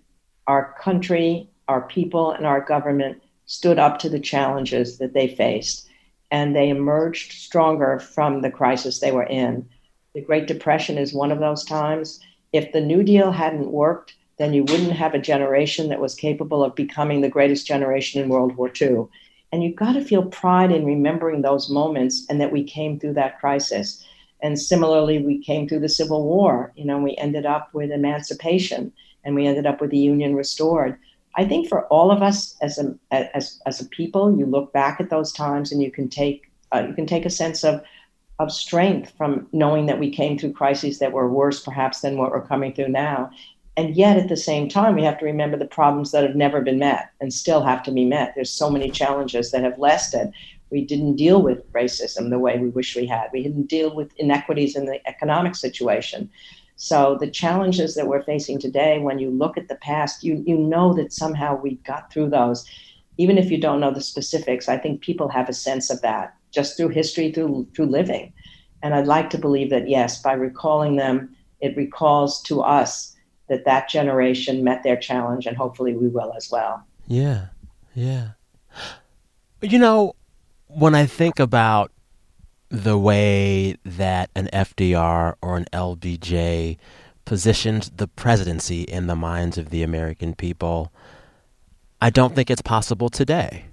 our 0.48 0.76
country, 0.80 1.50
our 1.68 1.82
people, 1.82 2.32
and 2.32 2.46
our 2.46 2.62
government 2.62 3.22
stood 3.46 3.78
up 3.78 4.00
to 4.00 4.10
the 4.10 4.20
challenges 4.20 5.00
that 5.00 5.14
they 5.14 5.28
faced. 5.28 5.90
And 6.32 6.56
they 6.56 6.70
emerged 6.70 7.34
stronger 7.34 8.00
from 8.00 8.42
the 8.42 8.52
crisis 8.52 9.00
they 9.00 9.12
were 9.12 9.26
in. 9.26 9.68
The 10.16 10.22
Great 10.22 10.48
Depression 10.48 10.98
is 10.98 11.14
one 11.14 11.32
of 11.32 11.40
those 11.40 11.64
times. 11.64 12.20
If 12.54 12.72
the 12.72 12.82
New 12.82 13.04
Deal 13.04 13.32
hadn't 13.32 13.72
worked, 13.72 14.16
then 14.38 14.54
you 14.54 14.64
wouldn't 14.64 14.94
have 14.94 15.14
a 15.14 15.20
generation 15.20 15.90
that 15.90 16.00
was 16.02 16.16
capable 16.16 16.64
of 16.64 16.74
becoming 16.74 17.22
the 17.22 17.30
greatest 17.30 17.68
generation 17.68 18.22
in 18.22 18.30
World 18.30 18.56
War 18.56 18.72
II. 18.82 19.06
And 19.52 19.64
you've 19.64 19.76
got 19.76 19.94
to 19.94 20.04
feel 20.04 20.24
pride 20.24 20.72
in 20.72 20.86
remembering 20.86 21.42
those 21.42 21.70
moments 21.70 22.26
and 22.30 22.40
that 22.42 22.52
we 22.52 22.64
came 22.64 23.00
through 23.00 23.14
that 23.14 23.40
crisis. 23.40 24.04
And 24.42 24.60
similarly, 24.60 25.20
we 25.20 25.44
came 25.44 25.68
through 25.68 25.82
the 25.82 25.90
Civil 25.90 26.24
War. 26.24 26.72
You 26.76 26.86
know, 26.86 26.98
we 26.98 27.16
ended 27.18 27.46
up 27.46 27.74
with 27.74 27.92
emancipation 27.92 28.92
and 29.24 29.36
we 29.36 29.46
ended 29.46 29.66
up 29.66 29.82
with 29.82 29.92
the 29.92 29.98
union 29.98 30.36
restored. 30.36 30.98
I 31.36 31.46
think 31.46 31.68
for 31.68 31.88
all 31.88 32.12
of 32.12 32.22
us 32.22 32.58
as 32.62 32.78
a 32.78 32.96
as 33.12 33.62
as 33.66 33.80
a 33.80 33.86
people, 33.86 34.38
you 34.38 34.46
look 34.46 34.74
back 34.74 35.00
at 35.00 35.10
those 35.10 35.32
times 35.32 35.72
and 35.72 35.82
you 35.82 35.92
can 35.92 36.10
take 36.10 36.52
uh, 36.74 36.86
you 36.88 36.94
can 36.94 37.06
take 37.06 37.26
a 37.26 37.30
sense 37.30 37.64
of 37.64 37.82
of 38.40 38.52
strength 38.52 39.14
from 39.18 39.48
knowing 39.52 39.86
that 39.86 40.00
we 40.00 40.10
came 40.10 40.38
through 40.38 40.54
crises 40.54 41.00
that 41.00 41.12
were 41.12 41.30
worse 41.30 41.62
perhaps 41.62 42.02
than 42.02 42.18
what 42.18 42.32
we're 42.32 42.46
coming 42.46 42.74
through 42.74 42.90
now. 42.90 43.30
And 43.78 43.96
yet 43.96 44.18
at 44.18 44.28
the 44.28 44.38
same 44.38 44.68
time, 44.68 44.96
we 44.96 45.04
have 45.04 45.20
to 45.20 45.26
remember 45.26 45.58
the 45.58 45.66
problems 45.66 46.12
that 46.12 46.24
have 46.24 46.36
never 46.36 46.60
been 46.60 46.80
met 46.80 47.12
and 47.22 47.34
still 47.34 47.64
have 47.64 47.84
to 47.84 47.92
be 47.92 48.04
met. 48.04 48.34
There's 48.36 48.52
so 48.52 48.70
many 48.70 48.90
challenges 48.90 49.52
that 49.52 49.64
have 49.64 49.80
lasted. 49.80 50.34
We 50.72 50.84
didn't 50.84 51.16
deal 51.16 51.42
with 51.42 51.72
racism 51.72 52.30
the 52.30 52.40
way 52.40 52.58
we 52.58 52.70
wish 52.70 52.96
we 52.96 53.06
had. 53.06 53.30
We 53.32 53.44
didn't 53.44 53.68
deal 53.68 53.96
with 53.96 54.12
inequities 54.18 54.76
in 54.76 54.86
the 54.86 55.08
economic 55.08 55.56
situation. 55.56 56.30
So 56.84 57.16
the 57.20 57.30
challenges 57.30 57.94
that 57.94 58.08
we're 58.08 58.24
facing 58.24 58.58
today, 58.58 58.98
when 58.98 59.20
you 59.20 59.30
look 59.30 59.56
at 59.56 59.68
the 59.68 59.76
past, 59.76 60.24
you 60.24 60.44
you 60.48 60.58
know 60.58 60.96
that 60.96 61.14
somehow 61.14 61.56
we 61.56 61.76
got 61.86 62.12
through 62.12 62.32
those. 62.32 62.68
Even 63.20 63.38
if 63.38 63.52
you 63.52 63.60
don't 63.60 63.80
know 63.80 63.94
the 63.94 64.02
specifics, 64.02 64.68
I 64.68 64.80
think 64.80 65.00
people 65.00 65.30
have 65.30 65.48
a 65.48 65.54
sense 65.54 65.92
of 65.92 66.02
that 66.02 66.36
just 66.50 66.76
through 66.76 66.88
history, 66.88 67.32
through 67.32 67.68
through 67.76 67.86
living. 67.86 68.34
And 68.82 68.96
I'd 68.96 69.06
like 69.06 69.30
to 69.30 69.38
believe 69.38 69.70
that 69.70 69.88
yes, 69.88 70.24
by 70.24 70.34
recalling 70.34 70.96
them, 70.96 71.36
it 71.60 71.78
recalls 71.78 72.42
to 72.44 72.62
us 72.62 73.16
that 73.48 73.64
that 73.66 73.88
generation 73.88 74.64
met 74.64 74.82
their 74.82 74.98
challenge, 74.98 75.46
and 75.46 75.56
hopefully 75.56 75.94
we 75.96 76.08
will 76.08 76.34
as 76.36 76.50
well. 76.50 76.84
Yeah, 77.06 77.50
yeah. 77.94 78.30
You 79.62 79.78
know, 79.78 80.16
when 80.66 80.96
I 80.96 81.06
think 81.06 81.40
about 81.40 81.92
the 82.72 82.98
way 82.98 83.76
that 83.84 84.30
an 84.34 84.48
FDR 84.54 85.36
or 85.42 85.58
an 85.58 85.66
LBJ 85.74 86.78
positioned 87.26 87.92
the 87.96 88.08
presidency 88.08 88.84
in 88.84 89.08
the 89.08 89.16
minds 89.16 89.58
of 89.58 89.70
the 89.70 89.84
American 89.84 90.34
people, 90.34 90.92
I 92.02 92.10
don't 92.10 92.34
think 92.34 92.50
it's 92.50 92.62
possible 92.62 93.10
today. 93.10 93.66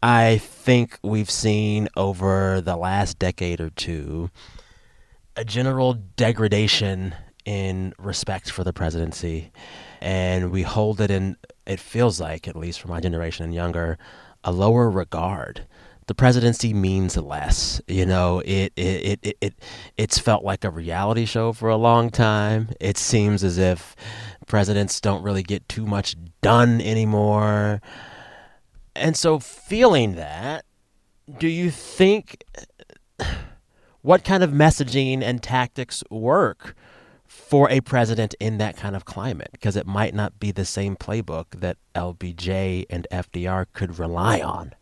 I 0.00 0.38
think 0.38 0.98
we've 1.02 1.30
seen 1.30 1.88
over 1.96 2.60
the 2.60 2.76
last 2.76 3.18
decade 3.18 3.60
or 3.60 3.70
two 3.70 4.30
a 5.36 5.44
general 5.44 5.94
degradation 5.94 7.14
in 7.44 7.92
respect 7.98 8.50
for 8.50 8.62
the 8.62 8.72
presidency. 8.72 9.50
And 10.00 10.52
we 10.52 10.62
hold 10.62 11.00
it 11.00 11.10
in, 11.10 11.36
it 11.66 11.80
feels 11.80 12.20
like, 12.20 12.46
at 12.46 12.56
least 12.56 12.80
for 12.80 12.88
my 12.88 13.00
generation 13.00 13.44
and 13.44 13.54
younger, 13.54 13.98
a 14.44 14.52
lower 14.52 14.88
regard 14.88 15.66
the 16.10 16.14
presidency 16.16 16.74
means 16.74 17.16
less. 17.16 17.80
You 17.86 18.04
know, 18.04 18.40
it 18.44 18.72
it, 18.74 19.20
it 19.22 19.36
it 19.40 19.54
it's 19.96 20.18
felt 20.18 20.42
like 20.42 20.64
a 20.64 20.70
reality 20.70 21.24
show 21.24 21.52
for 21.52 21.68
a 21.68 21.76
long 21.76 22.10
time. 22.10 22.70
It 22.80 22.98
seems 22.98 23.44
as 23.44 23.58
if 23.58 23.94
presidents 24.48 25.00
don't 25.00 25.22
really 25.22 25.44
get 25.44 25.68
too 25.68 25.86
much 25.86 26.16
done 26.42 26.80
anymore. 26.80 27.80
And 28.96 29.16
so 29.16 29.38
feeling 29.38 30.16
that, 30.16 30.64
do 31.38 31.46
you 31.46 31.70
think 31.70 32.42
what 34.02 34.24
kind 34.24 34.42
of 34.42 34.50
messaging 34.50 35.22
and 35.22 35.40
tactics 35.40 36.02
work 36.10 36.74
for 37.24 37.70
a 37.70 37.82
president 37.82 38.34
in 38.40 38.58
that 38.58 38.76
kind 38.76 38.96
of 38.96 39.04
climate? 39.04 39.50
Because 39.52 39.76
it 39.76 39.86
might 39.86 40.14
not 40.14 40.40
be 40.40 40.50
the 40.50 40.64
same 40.64 40.96
playbook 40.96 41.60
that 41.60 41.76
LBJ 41.94 42.86
and 42.90 43.06
FDR 43.12 43.66
could 43.72 43.96
rely 43.96 44.40
on 44.40 44.74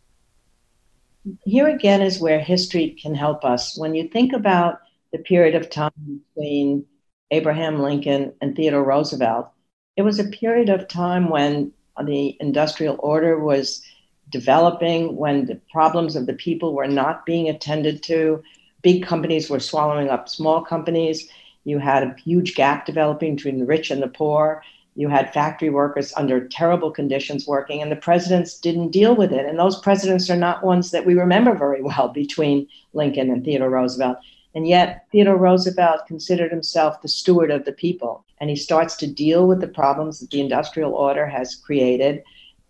here 1.43 1.67
again 1.67 2.01
is 2.01 2.19
where 2.19 2.39
history 2.39 2.97
can 3.01 3.15
help 3.15 3.43
us. 3.43 3.77
When 3.77 3.95
you 3.95 4.07
think 4.07 4.33
about 4.33 4.79
the 5.11 5.19
period 5.19 5.55
of 5.55 5.69
time 5.69 6.21
between 6.35 6.85
Abraham 7.31 7.79
Lincoln 7.79 8.33
and 8.41 8.55
Theodore 8.55 8.83
Roosevelt, 8.83 9.49
it 9.95 10.03
was 10.03 10.19
a 10.19 10.25
period 10.25 10.69
of 10.69 10.87
time 10.87 11.29
when 11.29 11.71
the 12.03 12.37
industrial 12.39 12.95
order 12.99 13.39
was 13.39 13.81
developing, 14.29 15.15
when 15.15 15.45
the 15.45 15.59
problems 15.71 16.15
of 16.15 16.25
the 16.25 16.33
people 16.33 16.73
were 16.73 16.87
not 16.87 17.25
being 17.25 17.49
attended 17.49 18.03
to. 18.03 18.41
Big 18.81 19.05
companies 19.05 19.49
were 19.49 19.59
swallowing 19.59 20.09
up 20.09 20.29
small 20.29 20.61
companies. 20.63 21.27
You 21.65 21.79
had 21.79 22.03
a 22.03 22.15
huge 22.23 22.55
gap 22.55 22.85
developing 22.85 23.35
between 23.35 23.59
the 23.59 23.65
rich 23.65 23.91
and 23.91 24.01
the 24.01 24.07
poor. 24.07 24.63
You 24.99 25.07
had 25.07 25.33
factory 25.33 25.69
workers 25.69 26.11
under 26.17 26.45
terrible 26.45 26.91
conditions 26.91 27.47
working, 27.47 27.81
and 27.81 27.89
the 27.89 27.95
presidents 27.95 28.59
didn't 28.59 28.91
deal 28.91 29.15
with 29.15 29.31
it. 29.31 29.45
And 29.45 29.57
those 29.57 29.79
presidents 29.79 30.29
are 30.29 30.35
not 30.35 30.61
ones 30.61 30.91
that 30.91 31.05
we 31.05 31.13
remember 31.13 31.55
very 31.55 31.81
well 31.81 32.09
between 32.13 32.67
Lincoln 32.91 33.29
and 33.29 33.41
Theodore 33.41 33.69
Roosevelt. 33.69 34.17
And 34.53 34.67
yet, 34.67 35.05
Theodore 35.09 35.37
Roosevelt 35.37 36.05
considered 36.05 36.51
himself 36.51 37.01
the 37.01 37.07
steward 37.07 37.49
of 37.49 37.63
the 37.63 37.71
people. 37.71 38.25
And 38.41 38.49
he 38.49 38.57
starts 38.57 38.97
to 38.97 39.07
deal 39.07 39.47
with 39.47 39.61
the 39.61 39.69
problems 39.69 40.19
that 40.19 40.31
the 40.31 40.41
industrial 40.41 40.91
order 40.91 41.25
has 41.25 41.55
created 41.55 42.21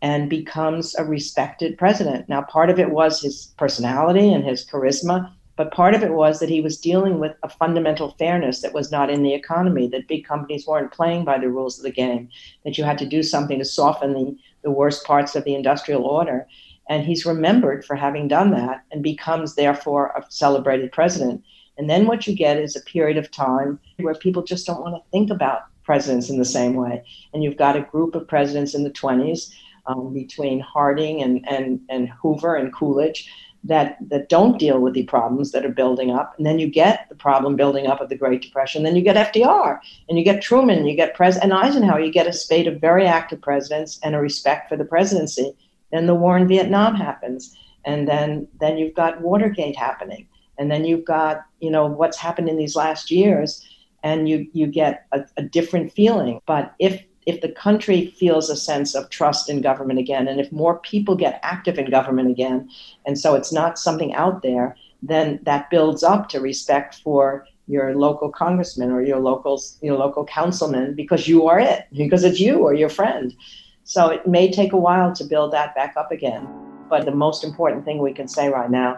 and 0.04 0.30
becomes 0.30 0.94
a 0.94 1.04
respected 1.04 1.80
president. 1.80 2.30
Now, 2.30 2.44
part 2.44 2.70
of 2.70 2.78
it 2.78 2.92
was 2.92 3.24
his 3.24 3.56
personality 3.58 4.32
and 4.32 4.46
his 4.46 4.64
charisma, 4.68 5.32
but 5.60 5.74
part 5.74 5.94
of 5.94 6.04
it 6.04 6.14
was 6.14 6.40
that 6.40 6.48
he 6.48 6.62
was 6.62 6.80
dealing 6.80 7.20
with 7.20 7.36
a 7.44 7.50
fundamental 7.50 8.16
fairness 8.18 8.62
that 8.62 8.74
was 8.74 8.94
not 8.94 9.10
in 9.10 9.24
the 9.24 9.34
economy, 9.34 9.90
that 9.90 10.08
big 10.08 10.24
companies 10.24 10.66
weren't 10.66 10.94
playing 10.94 11.26
by 11.26 11.38
the 11.38 11.50
rules 11.50 11.78
of 11.78 11.84
the 11.84 11.92
game, 11.92 12.30
that 12.64 12.78
you 12.78 12.86
had 12.86 12.98
to 13.00 13.06
do 13.06 13.22
something 13.22 13.60
to 13.60 13.66
soften 13.66 14.14
the, 14.14 14.38
the 14.64 14.72
worst 14.72 15.04
parts 15.04 15.36
of 15.36 15.44
the 15.44 15.54
industrial 15.54 16.06
order. 16.06 16.48
And 16.88 17.04
he's 17.04 17.26
remembered 17.26 17.84
for 17.84 17.98
having 17.98 18.30
done 18.30 18.52
that 18.52 18.86
and 18.94 19.04
becomes, 19.04 19.56
therefore, 19.56 20.14
a 20.16 20.24
celebrated 20.32 20.94
president. 20.94 21.44
And 21.78 21.90
then 21.90 22.08
what 22.08 22.26
you 22.26 22.34
get 22.34 22.58
is 22.58 22.78
a 22.78 22.92
period 22.92 23.18
of 23.18 23.30
time 23.30 23.82
where 23.98 24.16
people 24.16 24.44
just 24.44 24.66
don't 24.66 24.80
want 24.80 24.96
to 24.96 25.12
think 25.12 25.30
about 25.30 25.64
presidents 25.84 26.30
in 26.30 26.40
the 26.40 26.46
same 26.46 26.76
way. 26.76 27.04
And 27.34 27.44
you've 27.44 27.58
got 27.58 27.76
a 27.76 27.82
group 27.82 28.16
of 28.16 28.30
presidents 28.30 28.76
in 28.76 28.86
the 28.86 28.92
20s 28.92 29.52
um, 29.88 30.14
between 30.14 30.62
Harding 30.62 31.22
and, 31.22 31.46
and, 31.50 31.82
and 31.90 32.08
Hoover 32.22 32.56
and 32.56 32.74
Coolidge 32.74 33.30
that 33.64 33.98
that 34.10 34.30
don't 34.30 34.58
deal 34.58 34.80
with 34.80 34.94
the 34.94 35.04
problems 35.04 35.52
that 35.52 35.66
are 35.66 35.70
building 35.70 36.12
up. 36.12 36.34
And 36.38 36.46
then 36.46 36.60
you 36.60 36.70
get 36.70 37.08
the 37.10 37.16
problem 37.16 37.56
building 37.56 37.88
up 37.88 38.00
of 38.00 38.10
the 38.10 38.18
great 38.18 38.42
depression. 38.42 38.84
Then 38.84 38.96
you 38.96 39.02
get 39.02 39.34
fdr 39.34 39.80
and 40.08 40.18
you 40.18 40.24
get 40.24 40.42
truman 40.42 40.86
you 40.86 40.96
get 40.96 41.16
president 41.16 41.52
and 41.52 41.62
eisenhower. 41.62 42.00
You 42.00 42.12
get 42.12 42.28
a 42.28 42.34
spate 42.34 42.68
of 42.68 42.80
very 42.80 43.06
active 43.06 43.42
presidents 43.42 44.00
and 44.04 44.16
a 44.16 44.20
respect 44.20 44.70
for 44.70 44.78
the 44.78 44.86
presidency. 44.86 45.54
Then 45.92 46.06
the 46.06 46.16
war 46.16 46.38
in 46.38 46.48
vietnam 46.48 46.96
happens. 46.96 47.56
And 47.86 48.08
then 48.08 48.48
then 48.60 48.78
you've 48.78 48.96
got 48.96 49.22
watergate 49.22 49.76
happening. 49.76 50.28
And 50.58 50.72
then 50.72 50.86
you've 50.86 51.06
got 51.06 51.42
you 51.60 51.72
know 51.72 51.86
what's 51.86 52.18
happened 52.18 52.48
in 52.48 52.58
these 52.58 52.76
last 52.76 53.12
years. 53.12 53.66
And 54.04 54.30
you 54.30 54.48
you 54.54 54.68
get 54.68 55.06
a, 55.12 55.26
a 55.36 55.44
different 55.44 55.92
feeling. 55.92 56.40
But 56.46 56.74
if 56.80 57.04
if 57.30 57.42
the 57.42 57.50
country 57.50 58.08
feels 58.08 58.50
a 58.50 58.56
sense 58.56 58.96
of 58.96 59.10
trust 59.10 59.50
in 59.50 59.62
government 59.62 60.00
again, 60.00 60.28
and 60.28 60.40
if 60.40 60.52
more 60.52 60.80
people 60.80 61.16
get 61.16 61.40
active 61.44 61.78
in 61.78 61.90
government 61.90 62.30
again, 62.30 62.70
and 63.06 63.18
so 63.18 63.36
it's 63.36 63.54
not 63.54 63.80
something 63.80 64.14
out 64.14 64.42
there, 64.42 64.76
then 65.02 65.40
that 65.44 65.70
builds 65.70 66.04
up 66.04 66.28
to 66.30 66.40
respect 66.40 66.96
for 66.96 67.46
your 67.68 67.96
local 67.96 68.30
congressman 68.30 68.92
or 68.92 69.02
your 69.02 69.20
local 69.20 69.62
your 69.82 69.98
local 69.98 70.26
councilman 70.26 70.96
because 70.96 71.28
you 71.28 71.48
are 71.48 71.60
it, 71.60 71.86
because 71.96 72.24
it's 72.24 72.40
you 72.40 72.58
or 72.60 72.74
your 72.74 72.90
friend. 72.90 73.36
So 73.84 74.10
it 74.10 74.28
may 74.28 74.52
take 74.52 74.74
a 74.74 74.78
while 74.78 75.14
to 75.14 75.24
build 75.24 75.54
that 75.54 75.76
back 75.76 75.96
up 75.96 76.12
again. 76.12 76.48
But 76.90 77.06
the 77.06 77.12
most 77.12 77.44
important 77.44 77.86
thing 77.86 78.00
we 78.00 78.14
can 78.14 78.28
say 78.28 78.50
right 78.50 78.70
now 78.70 78.98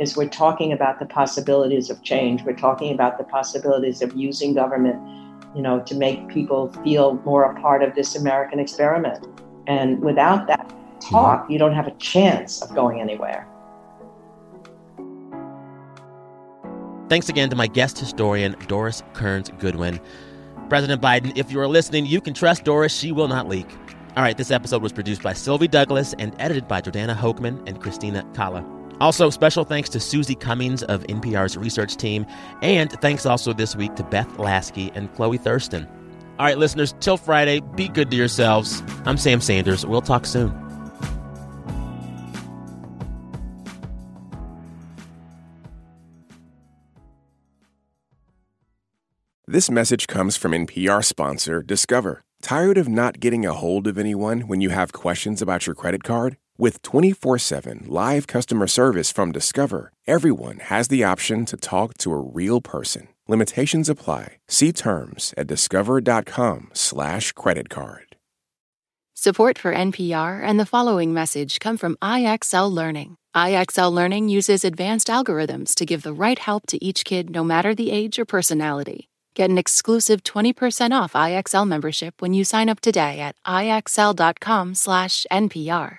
is 0.00 0.16
we're 0.16 0.28
talking 0.28 0.72
about 0.72 0.98
the 0.98 1.06
possibilities 1.06 1.90
of 1.90 2.02
change. 2.02 2.42
We're 2.42 2.56
talking 2.56 2.92
about 2.92 3.18
the 3.18 3.24
possibilities 3.24 4.02
of 4.02 4.14
using 4.14 4.54
government 4.54 4.98
you 5.58 5.64
know, 5.64 5.80
to 5.80 5.94
make 5.96 6.28
people 6.28 6.72
feel 6.84 7.14
more 7.24 7.42
a 7.42 7.60
part 7.60 7.82
of 7.82 7.92
this 7.96 8.14
American 8.14 8.60
experiment. 8.60 9.26
And 9.66 10.00
without 10.00 10.46
that 10.46 10.72
talk, 11.00 11.50
you 11.50 11.58
don't 11.58 11.74
have 11.74 11.88
a 11.88 11.94
chance 11.96 12.62
of 12.62 12.72
going 12.76 13.00
anywhere. 13.00 13.44
Thanks 17.08 17.28
again 17.28 17.50
to 17.50 17.56
my 17.56 17.66
guest 17.66 17.98
historian, 17.98 18.54
Doris 18.68 19.02
Kearns 19.14 19.50
Goodwin. 19.58 19.98
President 20.68 21.02
Biden, 21.02 21.36
if 21.36 21.50
you 21.50 21.58
are 21.58 21.66
listening, 21.66 22.06
you 22.06 22.20
can 22.20 22.34
trust 22.34 22.62
Doris. 22.62 22.94
She 22.94 23.10
will 23.10 23.26
not 23.26 23.48
leak. 23.48 23.68
All 24.16 24.22
right, 24.22 24.36
this 24.36 24.52
episode 24.52 24.80
was 24.80 24.92
produced 24.92 25.24
by 25.24 25.32
Sylvie 25.32 25.66
Douglas 25.66 26.14
and 26.20 26.36
edited 26.38 26.68
by 26.68 26.80
Jordana 26.80 27.16
Hochman 27.16 27.66
and 27.66 27.80
Christina 27.80 28.24
Cala. 28.32 28.77
Also, 29.00 29.30
special 29.30 29.64
thanks 29.64 29.88
to 29.90 30.00
Susie 30.00 30.34
Cummings 30.34 30.82
of 30.84 31.02
NPR's 31.04 31.56
research 31.56 31.96
team. 31.96 32.26
And 32.62 32.90
thanks 33.00 33.26
also 33.26 33.52
this 33.52 33.76
week 33.76 33.94
to 33.96 34.04
Beth 34.04 34.38
Lasky 34.38 34.90
and 34.94 35.12
Chloe 35.14 35.38
Thurston. 35.38 35.86
All 36.38 36.46
right, 36.46 36.58
listeners, 36.58 36.94
till 37.00 37.16
Friday, 37.16 37.60
be 37.74 37.88
good 37.88 38.10
to 38.10 38.16
yourselves. 38.16 38.82
I'm 39.04 39.16
Sam 39.16 39.40
Sanders. 39.40 39.84
We'll 39.84 40.02
talk 40.02 40.24
soon. 40.24 40.52
This 49.50 49.70
message 49.70 50.06
comes 50.06 50.36
from 50.36 50.52
NPR 50.52 51.02
sponsor 51.02 51.62
Discover. 51.62 52.20
Tired 52.42 52.76
of 52.76 52.86
not 52.86 53.18
getting 53.18 53.46
a 53.46 53.54
hold 53.54 53.86
of 53.86 53.96
anyone 53.96 54.42
when 54.42 54.60
you 54.60 54.68
have 54.68 54.92
questions 54.92 55.40
about 55.40 55.66
your 55.66 55.74
credit 55.74 56.04
card? 56.04 56.36
With 56.60 56.82
24 56.82 57.38
7 57.38 57.84
live 57.86 58.26
customer 58.26 58.66
service 58.66 59.12
from 59.12 59.30
Discover, 59.30 59.92
everyone 60.08 60.58
has 60.58 60.88
the 60.88 61.04
option 61.04 61.44
to 61.44 61.56
talk 61.56 61.96
to 61.98 62.12
a 62.12 62.18
real 62.18 62.60
person. 62.60 63.06
Limitations 63.28 63.88
apply. 63.88 64.38
See 64.48 64.72
terms 64.72 65.32
at 65.36 65.46
discover.com/slash 65.46 67.32
credit 67.32 67.68
card. 67.68 68.16
Support 69.14 69.56
for 69.56 69.72
NPR 69.72 70.42
and 70.42 70.58
the 70.58 70.66
following 70.66 71.14
message 71.14 71.60
come 71.60 71.76
from 71.76 71.96
IXL 72.02 72.72
Learning. 72.72 73.18
IXL 73.36 73.92
Learning 73.92 74.28
uses 74.28 74.64
advanced 74.64 75.06
algorithms 75.06 75.76
to 75.76 75.86
give 75.86 76.02
the 76.02 76.12
right 76.12 76.40
help 76.40 76.66
to 76.66 76.84
each 76.84 77.04
kid 77.04 77.30
no 77.30 77.44
matter 77.44 77.72
the 77.72 77.92
age 77.92 78.18
or 78.18 78.24
personality. 78.24 79.08
Get 79.34 79.50
an 79.50 79.58
exclusive 79.58 80.24
20% 80.24 80.90
off 80.90 81.12
IXL 81.12 81.68
membership 81.68 82.20
when 82.20 82.34
you 82.34 82.42
sign 82.42 82.68
up 82.68 82.80
today 82.80 83.20
at 83.20 83.36
IXL.com/NPR. 83.46 85.98